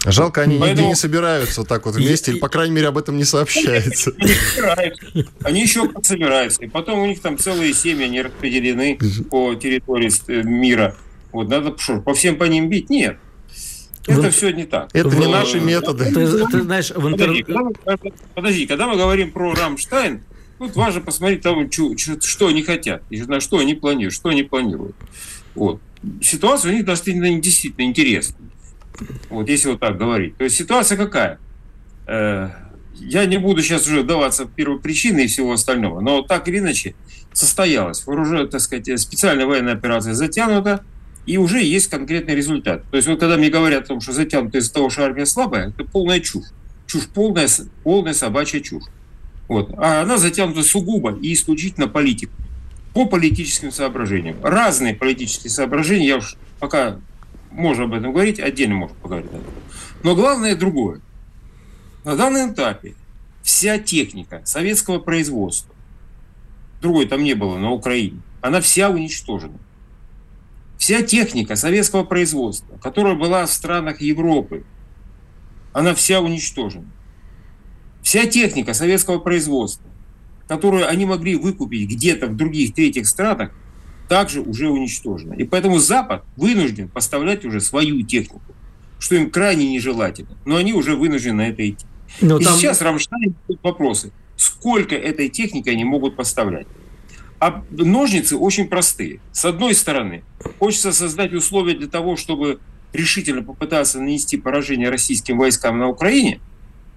[0.05, 2.99] Жалко, они нигде Поэтому- не собираются вот так вот вместе, или, по крайней мере, об
[2.99, 4.13] этом не сообщается.
[4.19, 5.07] Они собираются.
[5.45, 6.63] Они еще собираются.
[6.65, 8.99] И потом у них там целые семьи, они распределены
[9.31, 10.97] по территории э, мира.
[11.31, 12.91] Вот надо что, по всем по ним бить?
[12.91, 13.19] Нет.
[14.07, 14.91] Это все не так.
[14.93, 16.07] Это не наши методы.
[16.07, 17.45] Ты, ты знаешь, в Подожди, интернете...
[17.45, 20.23] когда мы, подожди, когда мы говорим про Рамштайн,
[20.59, 24.97] тут важно посмотреть, чё- что они хотят, и на что они планируют, что они планируют.
[25.55, 25.81] Вот.
[26.21, 28.41] Ситуация у них действительно, действительно интересная.
[29.31, 30.37] Вот, если вот так говорить.
[30.37, 31.39] То есть ситуация какая?
[32.07, 32.51] Э,
[32.95, 36.95] я не буду сейчас уже вдаваться в первопричины и всего остального, но так или иначе
[37.33, 40.85] состоялась вооруженная, так сказать, специальная военная операция затянута,
[41.25, 42.85] и уже есть конкретный результат.
[42.91, 45.69] То есть вот когда мне говорят о том, что затянуто из-за того, что армия слабая,
[45.69, 46.47] это полная чушь.
[46.87, 47.49] Чушь полная,
[47.85, 48.85] полная собачья чушь.
[49.49, 49.73] Вот.
[49.77, 52.35] А она затянута сугубо и исключительно политикой.
[52.93, 54.37] По политическим соображениям.
[54.43, 56.99] Разные политические соображения, я уж пока
[57.53, 59.53] можно об этом говорить, отдельно можно поговорить об этом.
[60.03, 61.01] Но главное другое.
[62.05, 62.95] На данном этапе
[63.43, 65.75] вся техника советского производства,
[66.81, 69.59] другой там не было на Украине, она вся уничтожена.
[70.79, 74.65] Вся техника советского производства, которая была в странах Европы,
[75.73, 76.87] она вся уничтожена.
[78.03, 79.89] Вся техника советского производства,
[80.49, 83.53] которую они могли выкупить где-то в других третьих странах,
[84.09, 85.35] также уже уничтожена.
[85.35, 88.43] И поэтому Запад вынужден поставлять уже свою технику,
[88.99, 90.37] что им крайне нежелательно.
[90.45, 91.87] Но они уже вынуждены на это идти.
[92.21, 96.67] Но И там- сейчас Рамштайн вопросы, сколько этой техники они могут поставлять.
[97.41, 99.21] А ножницы очень простые.
[99.33, 100.23] С одной стороны,
[100.59, 102.61] хочется создать условия для того, чтобы
[102.93, 106.41] решительно попытаться нанести поражение российским войскам на Украине,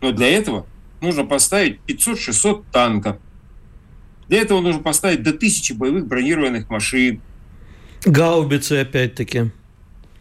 [0.02, 0.68] но для этого
[1.02, 3.18] нужно поставить 500-600 танков.
[4.28, 7.22] Для этого нужно поставить до тысячи боевых бронированных машин.
[8.06, 9.52] Гаубицы опять-таки.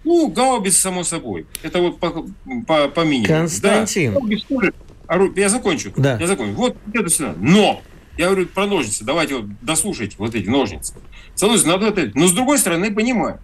[0.04, 1.46] Ну, гаубиц, само собой.
[1.62, 2.26] Это вот по,
[2.66, 3.28] по, по минимуму.
[3.28, 4.14] Константин.
[4.14, 4.70] Да.
[5.06, 5.92] Ору- Я закончу.
[5.96, 6.18] Да.
[6.18, 6.52] Я закончу.
[6.54, 7.34] Вот это все.
[7.40, 7.82] Но!
[8.16, 9.04] Я говорю про ножницы.
[9.04, 10.94] Давайте вот дослушайте вот эти ножницы.
[11.34, 12.18] С одной стороны, надо это...
[12.18, 13.40] Но с другой стороны, понимаю,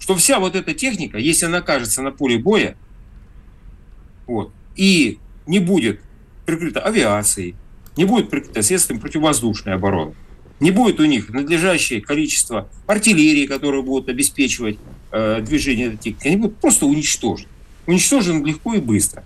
[0.00, 2.76] что вся вот эта техника, если она окажется на поле боя,
[4.26, 6.00] вот, и не будет
[6.44, 7.54] прикрыта авиацией,
[7.96, 10.14] не будет прикрыта средствами противовоздушной обороны,
[10.60, 14.78] не будет у них надлежащее количество артиллерии, которые будут обеспечивать
[15.12, 17.48] э, движение этой техники, они будут просто уничтожены.
[17.86, 19.24] Уничтожены легко и быстро.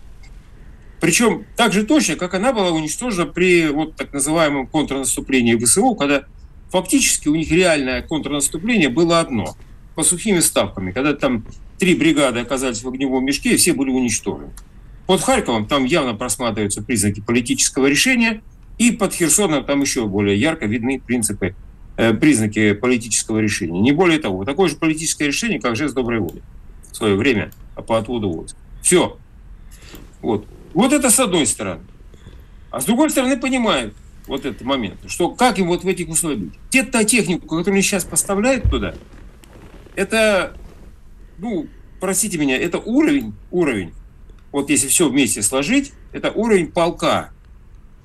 [1.00, 6.24] Причем так же точно, как она была уничтожена при вот так называемом контрнаступлении ВСУ, когда
[6.70, 9.56] фактически у них реальное контрнаступление было одно,
[9.94, 11.44] по сухими ставками, когда там
[11.78, 14.50] три бригады оказались в огневом мешке, и все были уничтожены.
[15.06, 18.42] Под Харьковом там явно просматриваются признаки политического решения,
[18.78, 21.54] и под Херсоном там еще более ярко видны принципы,
[21.96, 23.80] э, признаки политического решения.
[23.80, 26.42] Не более того, такое же политическое решение, как жест доброй воли
[26.90, 27.50] в свое время
[27.86, 28.56] по отводу войск.
[28.82, 29.18] Все.
[30.22, 30.46] Вот.
[30.74, 31.82] Вот это с одной стороны.
[32.70, 33.94] А с другой стороны понимают,
[34.28, 36.52] вот этот момент, что как им вот в этих условиях быть.
[36.70, 38.94] Те та технику, которую они сейчас поставляют туда,
[39.96, 40.56] это,
[41.38, 41.66] ну,
[41.98, 43.92] простите меня, это уровень, уровень,
[44.52, 47.30] вот если все вместе сложить, это уровень полка,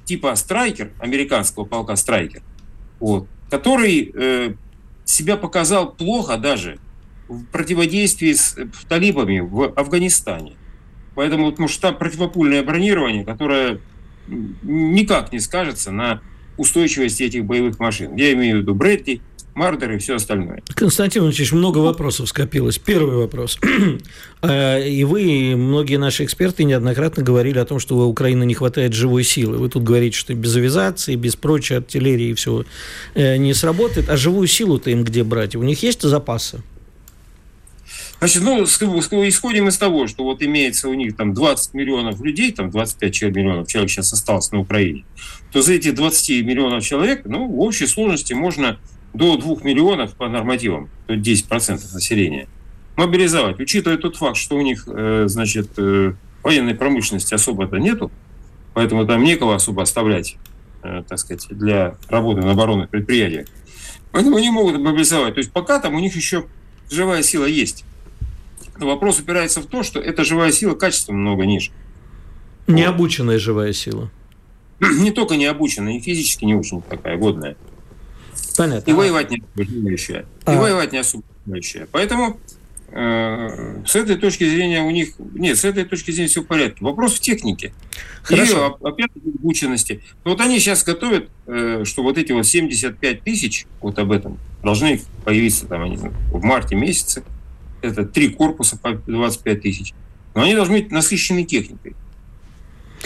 [0.06, 2.42] типа Страйкер, американского полка Страйкер,
[3.00, 4.54] вот, который э,
[5.06, 6.80] себя показал плохо даже
[7.28, 10.54] в противодействии с э, талибами в Афганистане.
[11.16, 13.80] Поэтому потому что там противопульное бронирование, которое
[14.28, 16.22] никак не скажется на
[16.58, 18.16] устойчивости этих боевых машин.
[18.16, 19.22] Я имею в виду Брэдли,
[19.56, 20.64] Мардер и все остальное.
[20.74, 22.78] Константин Ильич, много вопросов скопилось.
[22.78, 23.60] Первый вопрос.
[24.46, 28.54] А, и вы, и многие наши эксперты неоднократно говорили о том, что у Украины не
[28.54, 29.58] хватает живой силы.
[29.58, 32.66] Вы тут говорите, что без авиации, без прочей артиллерии и всего
[33.16, 34.10] э, не сработает.
[34.10, 35.56] А живую силу-то им где брать?
[35.56, 36.62] У них есть запасы?
[38.20, 42.70] Значит, ну, исходим из того, что вот имеется у них там 20 миллионов людей, там
[42.70, 45.04] 25 миллионов человек сейчас осталось на Украине,
[45.52, 48.80] то за эти 20 миллионов человек, ну, в общей сложности можно
[49.14, 52.48] до 2 миллионов по нормативам, то 10% населения,
[52.96, 53.60] мобилизовать.
[53.60, 58.12] Учитывая тот факт, что у них, э, значит, э, военной промышленности особо-то нету,
[58.74, 60.38] поэтому там некого особо оставлять,
[60.84, 63.48] э, так сказать, для работы на оборонных предприятиях.
[64.12, 65.36] Поэтому они могут мобилизовать.
[65.36, 66.46] То есть пока там у них еще
[66.90, 67.86] живая сила есть.
[68.78, 71.72] Но вопрос упирается в то, что эта живая сила качественно много ниже.
[72.68, 73.42] Необученная вот.
[73.42, 74.12] живая сила.
[74.80, 77.56] Не только необученная, и физически не очень такая годная.
[78.56, 78.90] Понятно.
[78.90, 80.26] И воевать не особо желающая.
[80.46, 80.54] А.
[80.54, 81.88] И воевать не особо желающая.
[81.92, 82.40] Поэтому
[82.90, 85.16] э, с этой точки зрения у них...
[85.34, 86.84] Нет, с этой точки зрения все в порядке.
[86.84, 87.74] Вопрос в технике.
[88.22, 88.78] Хорошо.
[88.82, 90.02] И опять обученности.
[90.24, 95.02] Вот они сейчас готовят, э, что вот эти вот 75 тысяч, вот об этом, должны
[95.26, 97.24] появиться там, они, в марте месяце.
[97.82, 99.94] Это три корпуса по 25 тысяч.
[100.36, 101.96] Но они должны быть насыщены техникой.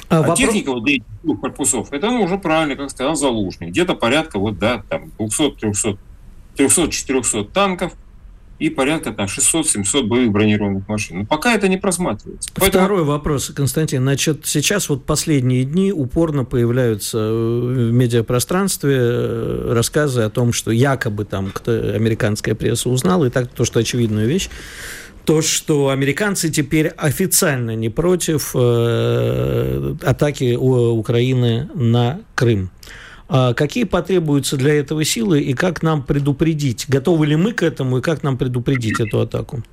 [0.09, 0.39] А, а вопрос...
[0.39, 4.57] техника вот этих двух корпусов, это ну, уже правильно, как сказал Залужный, где-то порядка вот,
[4.57, 5.97] да, там 200-300,
[6.57, 7.93] 300-400 танков
[8.59, 11.19] и порядка там 600-700 боевых бронированных машин.
[11.19, 12.49] Но пока это не просматривается.
[12.55, 12.85] Поэтому...
[12.85, 14.01] Второй вопрос, Константин.
[14.01, 21.25] Значит, сейчас вот последние дни упорно появляются в медиапространстве э, рассказы о том, что якобы
[21.25, 24.49] там кто, американская пресса узнала, и так то, что очевидную вещь,
[25.27, 32.71] то, что американцы теперь официально не против э, атаки Украины на Крым.
[33.27, 36.85] А какие потребуются для этого силы и как нам предупредить?
[36.87, 39.63] Готовы ли мы к этому и как нам предупредить эту атаку?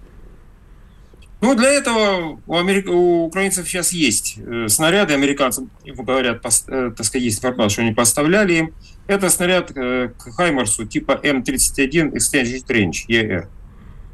[1.41, 2.89] Ну, для этого у, америк...
[2.89, 6.65] у украинцев сейчас есть э, снаряды, американцы говорят, пос...
[6.67, 8.75] э, так сказать, есть информация, что они поставляли им.
[9.07, 13.47] Это снаряд э, к Хаймарсу типа М31 Extended Range, ER.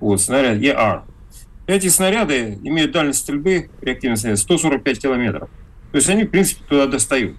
[0.00, 1.04] Вот, снаряд ER.
[1.70, 5.48] Эти снаряды имеют дальность стрельбы, реактивной снаряд, 145 километров.
[5.92, 7.36] То есть они, в принципе, туда достают.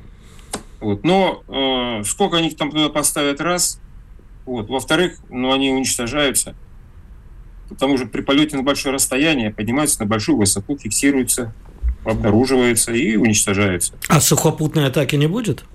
[0.79, 1.03] Вот.
[1.03, 3.81] Но э, сколько они там туда поставят, раз.
[4.45, 4.69] Вот.
[4.69, 6.55] Во-вторых, ну, они уничтожаются.
[7.67, 11.53] Потому что при полете на большое расстояние поднимаются на большую высоту, фиксируются,
[12.05, 13.95] обнаруживаются и уничтожаются.
[14.07, 15.65] А сухопутной атаки не будет?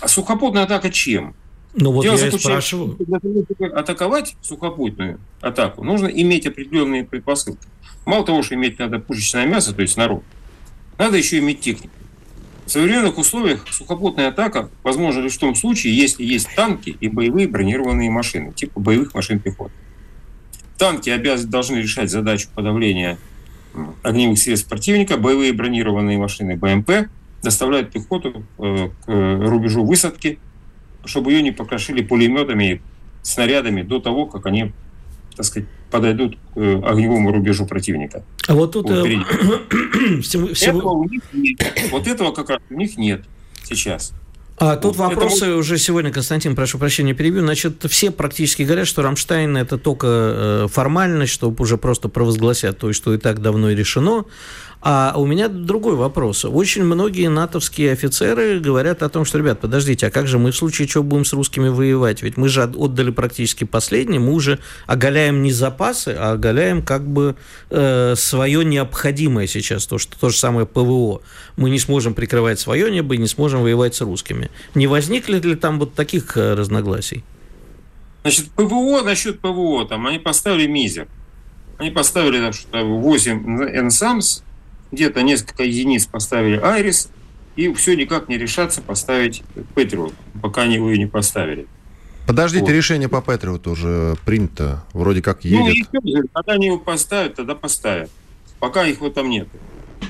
[0.00, 1.36] А сухопутная атака чем?
[1.74, 2.96] Ну вот Дело я спрашиваю.
[2.98, 7.66] Для того, чтобы атаковать сухопутную атаку, нужно иметь определенные предпосылки.
[8.04, 10.22] Мало того, что иметь надо пушечное мясо, то есть народ,
[10.98, 11.94] надо еще иметь технику.
[12.66, 17.48] В современных условиях сухопутная атака возможна лишь в том случае, если есть танки и боевые
[17.48, 19.72] бронированные машины, типа боевых машин пехоты.
[20.78, 23.18] Танки обязаны, должны решать задачу подавления
[24.02, 27.08] огневых средств противника, боевые бронированные машины БМП
[27.42, 30.38] доставляют пехоту э, к рубежу высадки–
[31.04, 32.82] чтобы ее не покрошили пулеметами,
[33.22, 34.72] снарядами до того, как они,
[35.36, 38.24] так сказать, подойдут к э, огневому рубежу противника.
[38.48, 38.88] А вот тут...
[38.88, 40.78] Вот, э, всего, всего...
[40.78, 41.60] Этого у них нет.
[41.90, 43.24] Вот этого как раз у них нет
[43.64, 44.12] сейчас.
[44.58, 45.56] А тут вот вопросы это...
[45.56, 47.42] уже сегодня, Константин, прошу прощения, перебью.
[47.42, 52.92] Значит, все практически говорят, что Рамштайн это только э, формальность, что уже просто провозгласят то,
[52.92, 54.24] что и так давно и решено.
[54.84, 56.44] А у меня другой вопрос.
[56.44, 60.56] Очень многие натовские офицеры говорят о том, что, ребят, подождите, а как же мы в
[60.56, 62.20] случае чего будем с русскими воевать?
[62.22, 64.58] Ведь мы же отдали практически последнее, мы уже
[64.88, 67.36] оголяем не запасы, а оголяем как бы
[67.70, 71.22] э, свое необходимое сейчас, то, что то же самое ПВО.
[71.56, 74.50] Мы не сможем прикрывать свое небо и не сможем воевать с русскими.
[74.74, 77.22] Не возникли ли там вот таких э, разногласий?
[78.22, 81.06] Значит, ПВО, насчет ПВО, там они поставили мизер.
[81.78, 84.42] Они поставили там что-то 8 NSAMS,
[84.92, 87.10] где-то несколько единиц поставили Айрис,
[87.56, 89.42] и все никак не решаться поставить
[89.74, 91.66] Патриот, пока они его и не поставили.
[92.26, 92.70] Подождите, вот.
[92.70, 95.88] решение по Патриоту уже принято, вроде как ну, едет.
[95.92, 98.10] Ну, и когда они его поставят, тогда поставят.
[98.60, 99.48] Пока их вот там нет.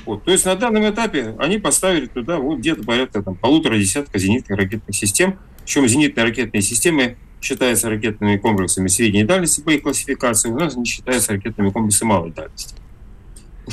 [0.04, 0.24] Вот.
[0.24, 4.58] То есть на данном этапе они поставили туда вот где-то порядка там, полутора десятка зенитных
[4.58, 5.38] ракетных систем.
[5.64, 10.84] Причем зенитные ракетные системы считаются ракетными комплексами средней дальности по их классификации, у нас они
[10.84, 12.74] считаются ракетными комплексами малой дальности.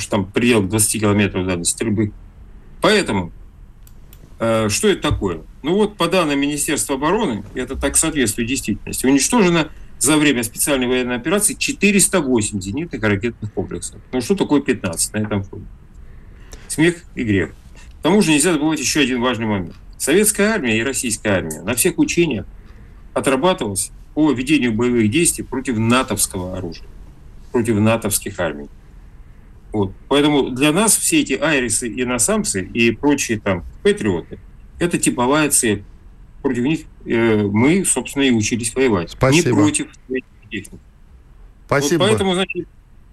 [0.00, 2.12] что там предел 20 километров дальности стрельбы.
[2.80, 3.32] Поэтому,
[4.38, 5.42] э, что это такое?
[5.62, 11.16] Ну вот по данным Министерства обороны, это так соответствует действительности, уничтожено за время специальной военной
[11.16, 14.00] операции 408 зенитных ракетных комплексов.
[14.12, 15.66] Ну что такое 15 на этом фоне?
[16.68, 17.50] Смех и грех.
[17.98, 19.74] К тому же нельзя забывать еще один важный момент.
[19.98, 22.46] Советская армия и российская армия на всех учениях
[23.12, 26.86] отрабатывалась по ведению боевых действий против натовского оружия,
[27.52, 28.70] против натовских армий.
[29.72, 29.92] Вот.
[30.08, 34.38] Поэтому для нас все эти айрисы и насамсы и прочие там патриоты–
[34.80, 35.84] это типовая цель
[36.42, 39.10] против них э, мы, собственно, и учились воевать.
[39.10, 39.48] Спасибо.
[39.48, 40.70] Не против техники.
[41.66, 42.02] Спасибо.
[42.02, 42.66] Вот поэтому, значит,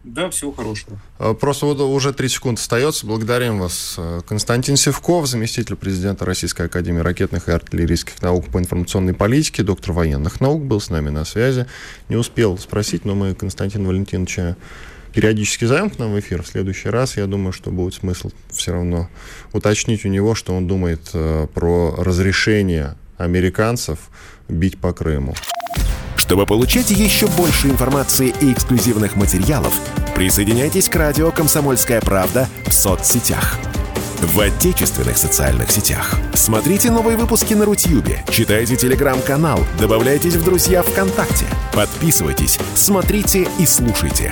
[0.05, 0.97] да, всего хорошего.
[1.19, 3.05] Э, просто вот уже три секунды остается.
[3.05, 3.95] Благодарим вас.
[3.97, 9.91] Э, Константин Севков, заместитель президента Российской Академии ракетных и артиллерийских наук по информационной политике, доктор
[9.91, 11.67] военных наук, был с нами на связи.
[12.07, 14.55] Не успел спросить, но мы Константина Валентиновича
[15.17, 16.43] периодически зовем к нам в эфир.
[16.43, 19.09] В следующий раз, я думаю, что будет смысл все равно
[19.51, 23.97] уточнить у него, что он думает э, про разрешение американцев
[24.47, 25.33] бить по Крыму.
[26.17, 29.73] Чтобы получать еще больше информации и эксклюзивных материалов,
[30.13, 33.57] присоединяйтесь к радио «Комсомольская правда» в соцсетях.
[34.21, 36.15] В отечественных социальных сетях.
[36.35, 44.31] Смотрите новые выпуски на Рутьюбе, читайте телеграм-канал, добавляйтесь в друзья ВКонтакте, подписывайтесь, смотрите и слушайте.